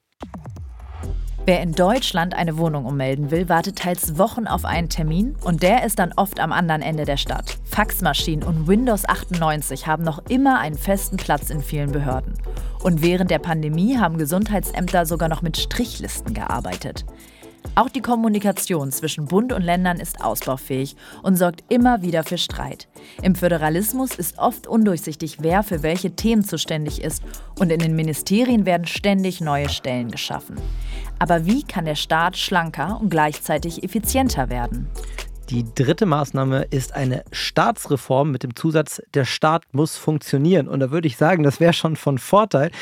[1.45, 5.85] Wer in Deutschland eine Wohnung ummelden will, wartet teils Wochen auf einen Termin und der
[5.85, 7.59] ist dann oft am anderen Ende der Stadt.
[7.65, 12.35] Faxmaschinen und Windows 98 haben noch immer einen festen Platz in vielen Behörden.
[12.85, 17.05] Und während der Pandemie haben Gesundheitsämter sogar noch mit Strichlisten gearbeitet.
[17.75, 22.87] Auch die Kommunikation zwischen Bund und Ländern ist ausbaufähig und sorgt immer wieder für Streit.
[23.23, 27.23] Im Föderalismus ist oft undurchsichtig, wer für welche Themen zuständig ist
[27.59, 30.57] und in den Ministerien werden ständig neue Stellen geschaffen.
[31.23, 34.89] Aber wie kann der Staat schlanker und gleichzeitig effizienter werden?
[35.51, 40.67] Die dritte Maßnahme ist eine Staatsreform mit dem Zusatz, der Staat muss funktionieren.
[40.67, 42.73] Und da würde ich sagen, das wäre schon von Vorteil.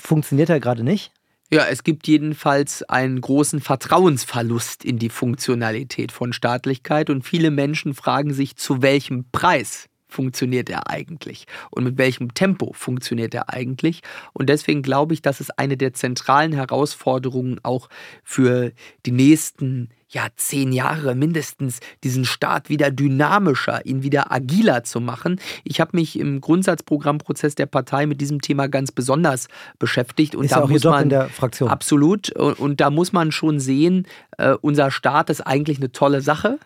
[0.00, 1.10] Funktioniert er gerade nicht?
[1.50, 7.94] Ja, es gibt jedenfalls einen großen Vertrauensverlust in die Funktionalität von Staatlichkeit und viele Menschen
[7.94, 14.02] fragen sich, zu welchem Preis funktioniert er eigentlich und mit welchem Tempo funktioniert er eigentlich.
[14.32, 17.88] Und deswegen glaube ich, dass es eine der zentralen Herausforderungen auch
[18.22, 18.72] für
[19.06, 25.40] die nächsten ja, zehn Jahre mindestens diesen Staat wieder dynamischer, ihn wieder agiler zu machen.
[25.64, 29.48] Ich habe mich im Grundsatzprogrammprozess der Partei mit diesem Thema ganz besonders
[29.78, 30.34] beschäftigt.
[30.34, 31.70] Und Ist da auch muss man in der Fraktion.
[31.70, 32.30] Absolut.
[32.32, 34.06] Und, und da muss man schon sehen,
[34.36, 36.58] äh, unser Staat ist eigentlich eine tolle Sache,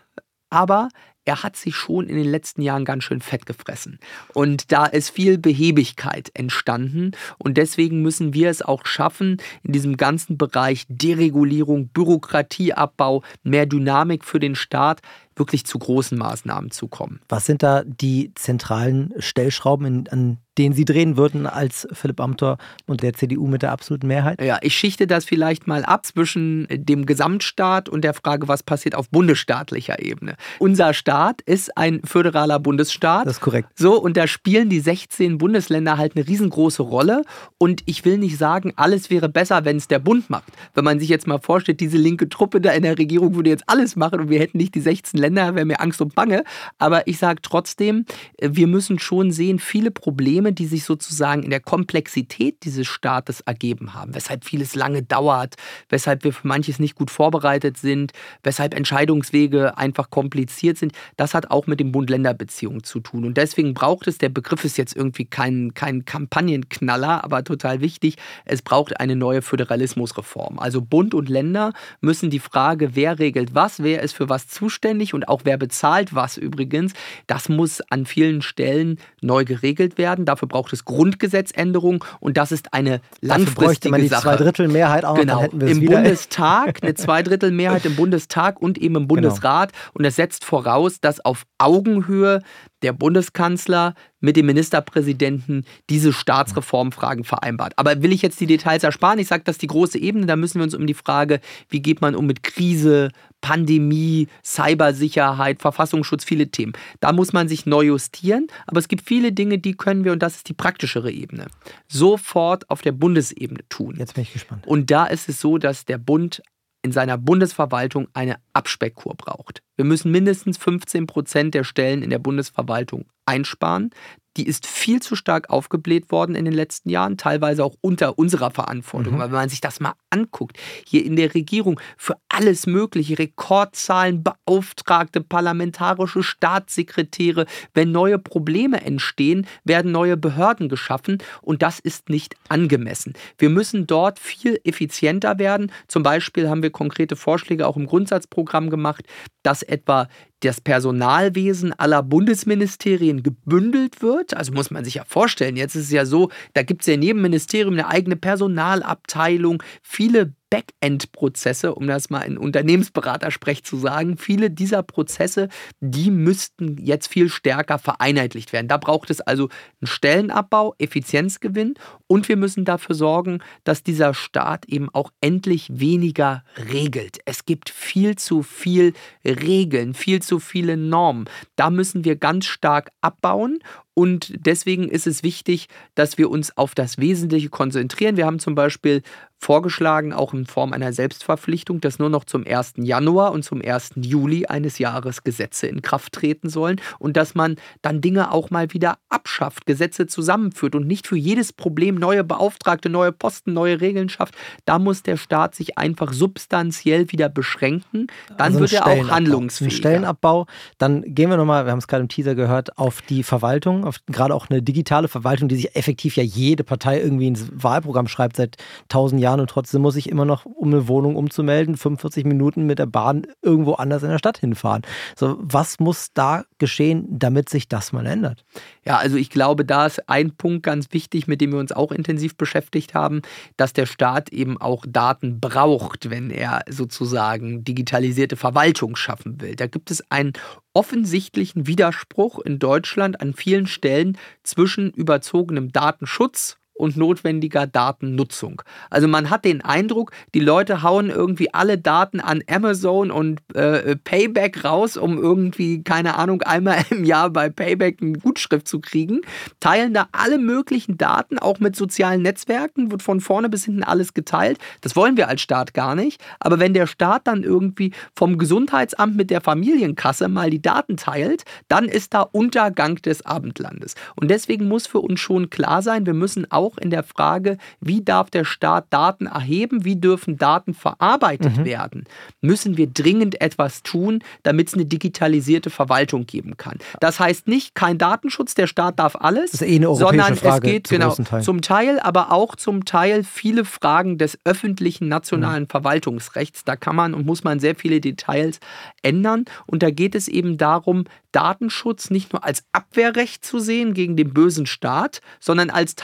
[0.50, 0.88] aber
[1.26, 3.98] er hat sich schon in den letzten Jahren ganz schön fett gefressen.
[4.32, 7.12] Und da ist viel Behebigkeit entstanden.
[7.36, 14.24] Und deswegen müssen wir es auch schaffen, in diesem ganzen Bereich Deregulierung, Bürokratieabbau, mehr Dynamik
[14.24, 15.02] für den Staat,
[15.36, 17.20] wirklich zu großen Maßnahmen zu kommen.
[17.28, 22.58] Was sind da die zentralen Stellschrauben, in, an denen Sie drehen würden als Philipp Amthor
[22.86, 24.40] und der CDU mit der absoluten Mehrheit?
[24.40, 28.94] Ja, ich schichte das vielleicht mal ab zwischen dem Gesamtstaat und der Frage, was passiert
[28.94, 30.36] auf bundesstaatlicher Ebene.
[30.58, 33.26] Unser Staat ist ein föderaler Bundesstaat.
[33.26, 33.68] Das ist korrekt.
[33.74, 37.22] So, und da spielen die 16 Bundesländer halt eine riesengroße Rolle.
[37.58, 40.52] Und ich will nicht sagen, alles wäre besser, wenn es der Bund macht.
[40.74, 43.64] Wenn man sich jetzt mal vorstellt, diese linke Truppe da in der Regierung würde jetzt
[43.66, 46.44] alles machen und wir hätten nicht die 16 Länder, wäre mir Angst und Bange.
[46.78, 48.04] Aber ich sage trotzdem,
[48.38, 53.40] äh, wir müssen schon sehen, viele Probleme, die sich sozusagen in der Komplexität dieses Staates
[53.40, 55.56] ergeben haben, weshalb vieles lange dauert,
[55.88, 58.12] weshalb wir für manches nicht gut vorbereitet sind,
[58.42, 63.24] weshalb Entscheidungswege einfach kompliziert sind, das hat auch mit den Bund-Länder-Beziehungen zu tun.
[63.24, 68.16] Und deswegen braucht es, der Begriff ist jetzt irgendwie kein, kein Kampagnenknaller, aber total wichtig,
[68.44, 70.58] es braucht eine neue Föderalismusreform.
[70.58, 75.14] Also Bund und Länder müssen die Frage, wer regelt was, wer ist für was zuständig
[75.16, 76.92] und auch wer bezahlt was übrigens,
[77.26, 80.24] das muss an vielen Stellen neu geregelt werden.
[80.24, 84.22] Dafür braucht es Grundgesetzänderungen und das ist eine bräuchte man langfristige die Sache.
[84.22, 85.96] Zweidrittelmehrheit auch, Genau, im wieder.
[85.96, 89.72] Bundestag, eine Zweidrittelmehrheit im Bundestag und eben im Bundesrat.
[89.94, 92.42] Und das setzt voraus, dass auf Augenhöhe
[92.82, 97.74] der Bundeskanzler mit dem Ministerpräsidenten diese Staatsreformfragen vereinbart.
[97.76, 99.18] Aber will ich jetzt die Details ersparen?
[99.18, 100.26] Ich sage, das ist die große Ebene.
[100.26, 103.10] Da müssen wir uns um die Frage, wie geht man um mit Krise,
[103.40, 106.72] Pandemie, Cybersicherheit, Verfassungsschutz, viele Themen.
[107.00, 108.48] Da muss man sich neu justieren.
[108.66, 111.46] Aber es gibt viele Dinge, die können wir, und das ist die praktischere Ebene,
[111.88, 113.94] sofort auf der Bundesebene tun.
[113.98, 114.66] Jetzt bin ich gespannt.
[114.66, 116.42] Und da ist es so, dass der Bund
[116.86, 119.60] in seiner Bundesverwaltung eine Abspeckkur braucht.
[119.74, 123.90] Wir müssen mindestens 15 Prozent der Stellen in der Bundesverwaltung einsparen
[124.36, 128.50] die ist viel zu stark aufgebläht worden in den letzten Jahren, teilweise auch unter unserer
[128.50, 129.14] Verantwortung.
[129.14, 129.20] Mhm.
[129.20, 134.22] Aber wenn man sich das mal anguckt, hier in der Regierung für alles Mögliche, Rekordzahlen,
[134.22, 142.36] Beauftragte, parlamentarische Staatssekretäre, wenn neue Probleme entstehen, werden neue Behörden geschaffen und das ist nicht
[142.48, 143.14] angemessen.
[143.38, 145.72] Wir müssen dort viel effizienter werden.
[145.88, 149.04] Zum Beispiel haben wir konkrete Vorschläge auch im Grundsatzprogramm gemacht,
[149.42, 150.08] dass etwa
[150.40, 154.36] das Personalwesen aller Bundesministerien gebündelt wird.
[154.36, 156.94] Also muss man sich ja vorstellen, jetzt ist es ja so, da gibt es ja
[156.94, 164.16] in jedem Ministerium eine eigene Personalabteilung, viele Backend-Prozesse, um das mal in Unternehmensberatersprech zu sagen.
[164.16, 165.48] Viele dieser Prozesse,
[165.80, 168.68] die müssten jetzt viel stärker vereinheitlicht werden.
[168.68, 169.48] Da braucht es also
[169.80, 171.74] einen Stellenabbau, Effizienzgewinn
[172.06, 177.18] und wir müssen dafür sorgen, dass dieser Staat eben auch endlich weniger regelt.
[177.24, 178.92] Es gibt viel zu viel
[179.24, 181.28] Regeln, viel zu viele Normen.
[181.56, 183.58] Da müssen wir ganz stark abbauen
[183.98, 188.18] und deswegen ist es wichtig, dass wir uns auf das Wesentliche konzentrieren.
[188.18, 189.02] Wir haben zum Beispiel
[189.38, 192.74] vorgeschlagen, auch in Form einer Selbstverpflichtung, dass nur noch zum 1.
[192.78, 193.92] Januar und zum 1.
[193.96, 198.72] Juli eines Jahres Gesetze in Kraft treten sollen und dass man dann Dinge auch mal
[198.72, 204.08] wieder abschafft, Gesetze zusammenführt und nicht für jedes Problem neue Beauftragte, neue Posten, neue Regeln
[204.08, 204.34] schafft.
[204.64, 208.08] Da muss der Staat sich einfach substanziell wieder beschränken.
[208.38, 209.72] Dann also wird er auch handlungsfähig.
[209.72, 210.46] Ein Stellenabbau.
[210.78, 213.98] Dann gehen wir nochmal, wir haben es gerade im Teaser gehört, auf die Verwaltung, auf
[214.06, 218.36] gerade auch eine digitale Verwaltung, die sich effektiv ja jede Partei irgendwie ins Wahlprogramm schreibt
[218.36, 218.56] seit
[218.88, 219.40] tausend Jahren.
[219.40, 223.26] Und trotzdem muss ich immer noch, um eine Wohnung umzumelden, 45 Minuten mit der Bahn
[223.42, 224.82] irgendwo anders in der Stadt hinfahren.
[225.16, 228.44] So, was muss da geschehen, damit sich das mal ändert?
[228.84, 231.92] Ja, also ich glaube, da ist ein Punkt ganz wichtig, mit dem wir uns auch
[231.92, 233.22] intensiv beschäftigt haben,
[233.56, 239.56] dass der Staat eben auch Daten braucht, wenn er sozusagen digitalisierte Verwaltung schaffen will.
[239.56, 240.32] Da gibt es einen
[240.76, 248.62] offensichtlichen Widerspruch in Deutschland an vielen Stellen zwischen überzogenem Datenschutz und notwendiger Datennutzung.
[248.90, 253.96] Also man hat den Eindruck, die Leute hauen irgendwie alle Daten an Amazon und äh,
[253.96, 259.22] Payback raus, um irgendwie, keine Ahnung, einmal im Jahr bei Payback eine Gutschrift zu kriegen,
[259.60, 264.14] teilen da alle möglichen Daten, auch mit sozialen Netzwerken, wird von vorne bis hinten alles
[264.14, 264.58] geteilt.
[264.80, 266.22] Das wollen wir als Staat gar nicht.
[266.40, 271.44] Aber wenn der Staat dann irgendwie vom Gesundheitsamt mit der Familienkasse mal die Daten teilt,
[271.68, 273.94] dann ist da Untergang des Abendlandes.
[274.14, 277.58] Und deswegen muss für uns schon klar sein, wir müssen auch auch in der Frage,
[277.80, 281.64] wie darf der Staat Daten erheben, wie dürfen Daten verarbeitet mhm.
[281.64, 282.04] werden,
[282.40, 286.78] müssen wir dringend etwas tun, damit es eine digitalisierte Verwaltung geben kann.
[287.00, 290.66] Das heißt nicht kein Datenschutz, der Staat darf alles, das ist eh eine sondern Frage
[290.66, 291.42] es geht genau Teil.
[291.42, 295.68] zum Teil, aber auch zum Teil viele Fragen des öffentlichen nationalen mhm.
[295.68, 296.64] Verwaltungsrechts.
[296.64, 298.60] Da kann man und muss man sehr viele Details
[299.02, 301.04] ändern und da geht es eben darum,
[301.36, 305.94] Datenschutz nicht nur als Abwehrrecht zu sehen gegen den bösen Staat, sondern als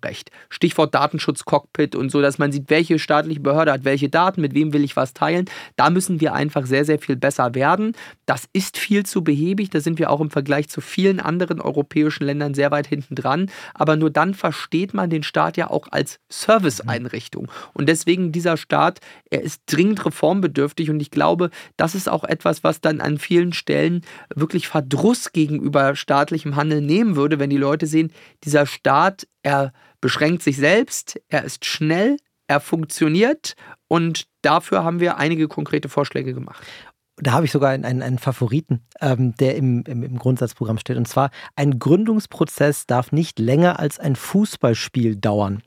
[0.00, 0.30] Teilhaberecht.
[0.48, 4.72] Stichwort Datenschutz-Cockpit und so, dass man sieht, welche staatliche Behörde hat welche Daten, mit wem
[4.72, 5.46] will ich was teilen.
[5.76, 7.92] Da müssen wir einfach sehr, sehr viel besser werden.
[8.26, 9.70] Das ist viel zu behäbig.
[9.70, 13.50] Da sind wir auch im Vergleich zu vielen anderen europäischen Ländern sehr weit hinten dran.
[13.74, 17.50] Aber nur dann versteht man den Staat ja auch als Serviceeinrichtung.
[17.72, 22.64] Und deswegen dieser Staat, er ist dringend reformbedürftig und ich glaube, das ist auch etwas,
[22.64, 24.02] was dann an vielen Stellen
[24.34, 28.12] wirklich wirklich Verdruss gegenüber staatlichem Handeln nehmen würde, wenn die Leute sehen,
[28.44, 32.16] dieser Staat, er beschränkt sich selbst, er ist schnell,
[32.48, 33.54] er funktioniert
[33.86, 36.64] und dafür haben wir einige konkrete Vorschläge gemacht
[37.18, 40.98] da habe ich sogar einen, einen Favoriten, ähm, der im, im, im, Grundsatzprogramm steht.
[40.98, 45.62] Und zwar, ein Gründungsprozess darf nicht länger als ein Fußballspiel dauern.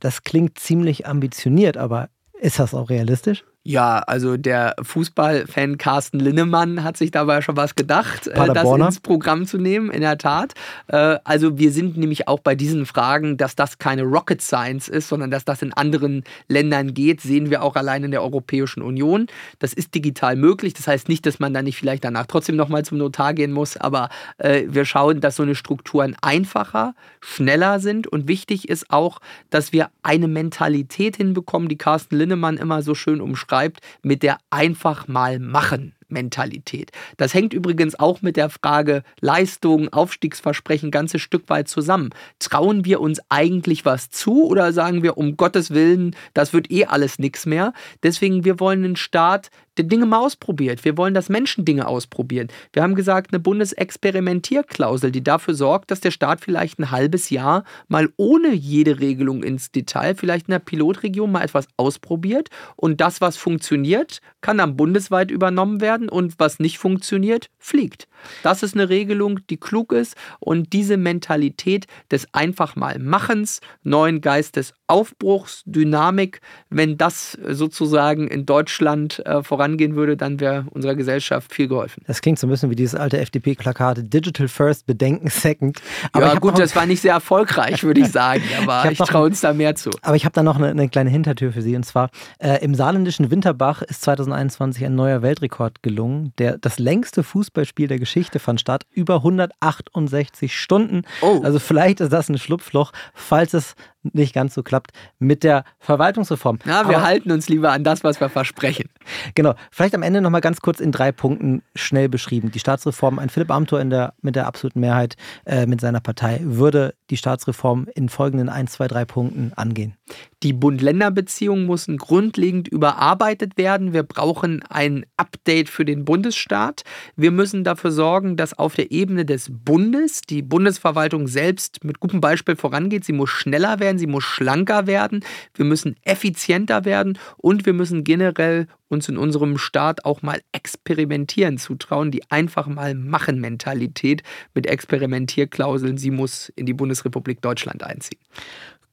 [0.00, 2.08] Das klingt ziemlich ambitioniert, aber
[2.40, 3.44] ist das auch realistisch?
[3.66, 9.00] Ja, also der Fußballfan Carsten Linnemann hat sich dabei schon was gedacht, äh, das ins
[9.00, 10.52] Programm zu nehmen, in der Tat.
[10.88, 15.08] Äh, also wir sind nämlich auch bei diesen Fragen, dass das keine Rocket Science ist,
[15.08, 19.28] sondern dass das in anderen Ländern geht, sehen wir auch allein in der Europäischen Union.
[19.60, 20.74] Das ist digital möglich.
[20.74, 23.78] Das heißt nicht, dass man da nicht vielleicht danach trotzdem nochmal zum Notar gehen muss,
[23.78, 29.20] aber äh, wir schauen, dass so eine Strukturen einfacher, schneller sind und wichtig ist auch,
[29.48, 34.38] dass wir eine Mentalität hinbekommen, die Carsten Linnemann immer so schön umschreibt beschreibt, mit der
[34.50, 35.94] einfach mal machen.
[36.08, 36.92] Mentalität.
[37.16, 42.10] Das hängt übrigens auch mit der Frage Leistung, Aufstiegsversprechen ganzes Stück weit zusammen.
[42.38, 46.84] Trauen wir uns eigentlich was zu oder sagen wir um Gottes Willen, das wird eh
[46.84, 47.72] alles nichts mehr?
[48.02, 49.50] Deswegen, wir wollen einen Staat,
[49.82, 50.84] Dinge mal ausprobiert.
[50.84, 52.48] Wir wollen, dass Menschen Dinge ausprobieren.
[52.72, 57.64] Wir haben gesagt, eine Bundesexperimentierklausel, die dafür sorgt, dass der Staat vielleicht ein halbes Jahr
[57.88, 62.50] mal ohne jede Regelung ins Detail, vielleicht in der Pilotregion mal etwas ausprobiert.
[62.76, 68.06] Und das, was funktioniert, kann dann bundesweit übernommen werden und was nicht funktioniert, fliegt.
[68.42, 74.20] Das ist eine Regelung, die klug ist und diese Mentalität des einfach mal Machens, neuen
[74.20, 81.52] Geistes Aufbruchs, Dynamik, wenn das sozusagen in Deutschland äh, vorangehen würde, dann wäre unserer Gesellschaft
[81.52, 82.02] viel geholfen.
[82.06, 85.80] Das klingt so ein bisschen wie dieses alte FDP-Plakat Digital First, Bedenken Second.
[86.12, 89.26] Aber ja gut, das war nicht sehr erfolgreich, würde ich sagen, aber ich, ich traue
[89.26, 89.90] uns da mehr zu.
[90.02, 92.74] Aber ich habe da noch eine, eine, kleine Hintertür für Sie und zwar äh, im
[92.74, 96.32] saarländischen Winterbach ist 2021 ein neuer Weltrekord gelungen.
[96.38, 101.02] Der, das längste Fußballspiel der Geschichte fand statt, über 168 Stunden.
[101.22, 101.40] Oh.
[101.42, 103.74] Also vielleicht ist das ein Schlupfloch, falls es
[104.12, 106.58] nicht ganz so klappt mit der Verwaltungsreform.
[106.64, 108.88] Ja, wir Aber, halten uns lieber an das, was wir versprechen.
[109.34, 109.54] Genau.
[109.70, 112.50] Vielleicht am Ende nochmal ganz kurz in drei Punkten schnell beschrieben.
[112.50, 116.40] Die Staatsreform, ein Philipp Amthor in der, mit der absoluten Mehrheit äh, mit seiner Partei
[116.42, 119.94] würde die Staatsreform in folgenden ein, zwei, drei Punkten angehen.
[120.42, 123.94] Die Bund-Länder-Beziehungen müssen grundlegend überarbeitet werden.
[123.94, 126.82] Wir brauchen ein Update für den Bundesstaat.
[127.16, 132.20] Wir müssen dafür sorgen, dass auf der Ebene des Bundes die Bundesverwaltung selbst mit gutem
[132.20, 133.04] Beispiel vorangeht.
[133.04, 135.24] Sie muss schneller werden, sie muss schlanker werden.
[135.54, 141.58] Wir müssen effizienter werden und wir müssen generell uns in unserem Staat auch mal experimentieren
[141.58, 142.10] zutrauen.
[142.10, 144.22] Die einfach mal machen Mentalität
[144.54, 148.20] mit Experimentierklauseln, sie muss in die Bundesrepublik Deutschland einziehen.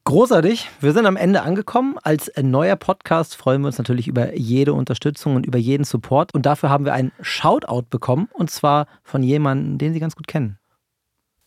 [0.04, 0.68] Großartig.
[0.80, 1.98] Wir sind am Ende angekommen.
[2.02, 6.34] Als neuer Podcast freuen wir uns natürlich über jede Unterstützung und über jeden Support.
[6.34, 8.28] Und dafür haben wir einen Shoutout bekommen.
[8.34, 10.58] Und zwar von jemandem, den Sie ganz gut kennen.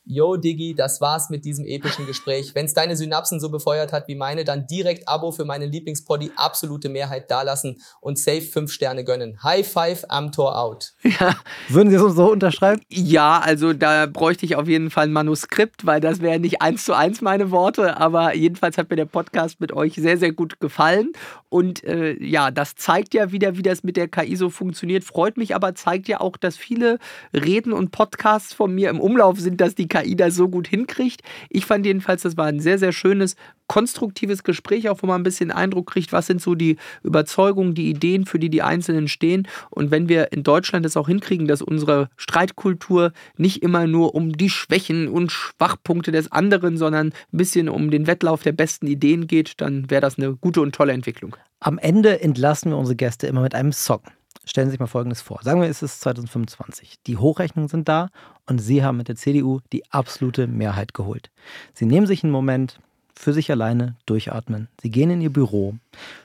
[0.06, 2.54] Yo, Diggi, das war's mit diesem epischen Gespräch.
[2.54, 6.32] Wenn es deine Synapsen so befeuert hat wie meine, dann direkt Abo für meinen Lieblingspoddy,
[6.36, 9.42] absolute Mehrheit dalassen und safe 5 Sterne gönnen.
[9.42, 10.92] High Five am Tor out.
[11.20, 11.36] Ja.
[11.68, 12.82] Würden Sie es so unterschreiben?
[12.90, 16.84] Ja, also da bräuchte ich auf jeden Fall ein Manuskript, weil das wären nicht eins
[16.84, 20.60] zu eins meine Worte, aber jedenfalls hat mir der Podcast mit euch sehr, sehr gut
[20.60, 21.12] gefallen.
[21.48, 25.04] Und äh, ja, das zeigt ja wieder, wie das mit der KI so funktioniert.
[25.04, 26.98] Freut mich aber, zeigt ja auch, dass viele
[27.32, 31.22] Reden und Podcasts von mir im Umlauf sind, dass die KI das so gut hinkriegt.
[31.50, 33.36] Ich fand jedenfalls, das war ein sehr, sehr schönes,
[33.68, 37.88] konstruktives Gespräch, auch wo man ein bisschen Eindruck kriegt, was sind so die Überzeugungen, die
[37.88, 39.46] Ideen, für die die Einzelnen stehen.
[39.70, 44.32] Und wenn wir in Deutschland es auch hinkriegen, dass unsere Streitkultur nicht immer nur um
[44.32, 49.26] die Schwächen und Schwachpunkte des anderen, sondern ein bisschen um den Wettlauf der besten Ideen
[49.26, 51.36] geht, dann wäre das eine gute und tolle Entwicklung.
[51.60, 54.02] Am Ende entlassen wir unsere Gäste immer mit einem Song.
[54.44, 55.40] Stellen Sie sich mal Folgendes vor.
[55.42, 56.96] Sagen wir, es ist 2025.
[57.06, 58.10] Die Hochrechnungen sind da
[58.46, 61.30] und Sie haben mit der CDU die absolute Mehrheit geholt.
[61.72, 62.80] Sie nehmen sich einen Moment
[63.16, 64.68] für sich alleine, durchatmen.
[64.80, 65.76] Sie gehen in Ihr Büro,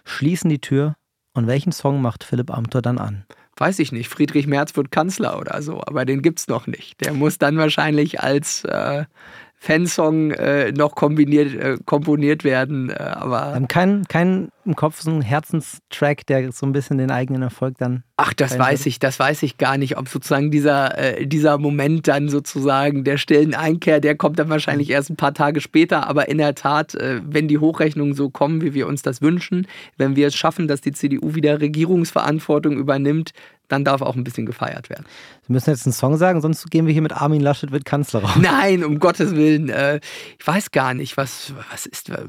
[0.03, 0.95] schließen die Tür
[1.33, 3.25] und welchen Song macht Philipp Amthor dann an?
[3.55, 4.07] Weiß ich nicht.
[4.07, 7.01] Friedrich Merz wird Kanzler oder so, aber den gibt es noch nicht.
[7.01, 9.05] Der muss dann wahrscheinlich als äh,
[9.61, 12.89] Fansong äh, noch kombiniert, äh, komponiert werden.
[12.89, 17.11] Äh, aber haben keinen kein im Kopf so einen Herzenstrack, der so ein bisschen den
[17.11, 18.03] eigenen Erfolg dann.
[18.17, 22.07] Ach, das weiß ich, das weiß ich gar nicht, ob sozusagen dieser, äh, dieser Moment
[22.07, 26.07] dann sozusagen der stillen Einkehr, der kommt dann wahrscheinlich erst ein paar Tage später.
[26.07, 29.67] Aber in der Tat, äh, wenn die Hochrechnungen so kommen, wie wir uns das wünschen,
[29.97, 33.31] wenn wir es schaffen, dass die CDU wieder Regierungsverantwortung übernimmt,
[33.69, 35.05] dann darf auch ein bisschen gefeiert werden.
[35.47, 38.21] Sie müssen jetzt einen Song sagen, sonst gehen wir hier mit Armin Laschet wird Kanzler
[38.21, 38.31] raus.
[38.41, 39.69] Nein, um Gottes Willen.
[39.69, 40.01] Äh,
[40.37, 42.09] ich weiß gar nicht, was, was ist.
[42.09, 42.25] Äh,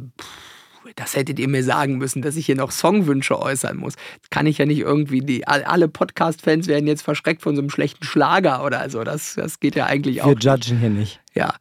[0.97, 3.95] das hättet ihr mir sagen müssen, dass ich hier noch Songwünsche äußern muss.
[4.21, 5.21] Das kann ich ja nicht irgendwie.
[5.21, 9.05] Die, alle Podcast-Fans werden jetzt verschreckt von so einem schlechten Schlager oder so.
[9.05, 10.29] Das, das geht ja eigentlich wir auch.
[10.29, 11.21] Wir judgen hier nicht.
[11.35, 11.55] Ja.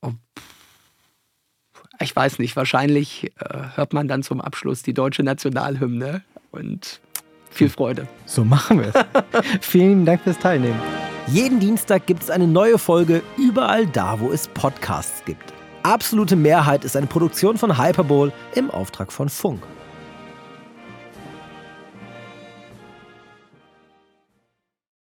[0.00, 0.12] Oh,
[2.00, 7.00] ich weiß nicht, wahrscheinlich äh, hört man dann zum Abschluss die deutsche Nationalhymne und
[7.50, 8.06] viel Freude.
[8.24, 9.46] So machen wir es.
[9.60, 10.80] Vielen Dank fürs Teilnehmen.
[11.28, 15.52] Jeden Dienstag gibt es eine neue Folge überall da, wo es Podcasts gibt.
[15.82, 19.62] Absolute Mehrheit ist eine Produktion von Hyperbowl im Auftrag von Funk.